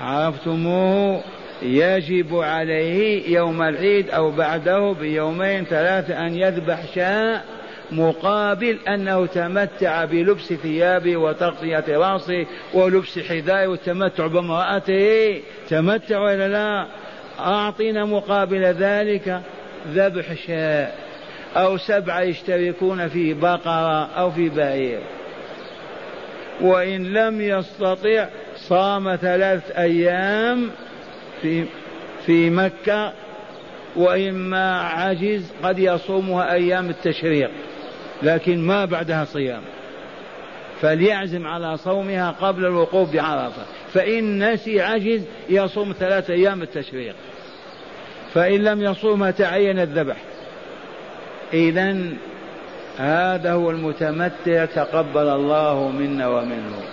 عرفتموه؟ 0.00 1.22
يجب 1.62 2.34
عليه 2.36 3.28
يوم 3.34 3.62
العيد 3.62 4.10
أو 4.10 4.30
بعده 4.30 4.92
بيومين 4.92 5.64
ثلاثة 5.64 6.26
أن 6.26 6.34
يذبح 6.34 6.94
شاء 6.94 7.44
مقابل 7.92 8.78
أنه 8.88 9.26
تمتع 9.26 10.04
بلبس 10.04 10.52
ثيابه 10.52 11.16
وتغطية 11.16 11.84
رأسه 11.88 12.46
ولبس 12.74 13.18
حذائه 13.18 13.66
والتمتع 13.66 14.26
بامرأته. 14.26 15.40
تمتع 15.68 16.18
ولا 16.18 16.48
لا؟ 16.48 16.86
أعطينا 17.38 18.04
مقابل 18.04 18.64
ذلك 18.64 19.40
ذبح 19.88 20.34
شاء 20.46 20.94
أو 21.56 21.76
سبعة 21.76 22.20
يشتركون 22.20 23.08
في 23.08 23.34
بقرة 23.34 24.04
أو 24.06 24.30
في 24.30 24.48
بعير 24.48 25.00
وإن 26.60 27.12
لم 27.12 27.40
يستطع 27.40 28.28
صام 28.56 29.16
ثلاث 29.16 29.70
أيام 29.70 30.70
في 31.42 31.64
في 32.26 32.50
مكة 32.50 33.12
وإما 33.96 34.80
عجز 34.80 35.52
قد 35.62 35.78
يصومها 35.78 36.52
أيام 36.52 36.90
التشريق 36.90 37.50
لكن 38.22 38.58
ما 38.58 38.84
بعدها 38.84 39.24
صيام. 39.24 39.62
فليعزم 40.80 41.46
على 41.46 41.76
صومها 41.76 42.30
قبل 42.30 42.64
الوقوف 42.64 43.12
بعرفة. 43.12 43.62
فإن 43.94 44.52
نسي 44.52 44.80
عجز 44.80 45.24
يصوم 45.48 45.94
ثلاثة 45.98 46.34
أيام 46.34 46.62
التشريق. 46.62 47.14
فإن 48.34 48.64
لم 48.64 48.82
يصومها 48.82 49.30
تعين 49.30 49.78
الذبح. 49.78 50.16
إذا 51.52 51.96
هذا 52.98 53.52
هو 53.52 53.70
المتمتع 53.70 54.64
تقبل 54.64 55.28
الله 55.28 55.88
منا 55.88 56.28
ومنه. 56.28 56.91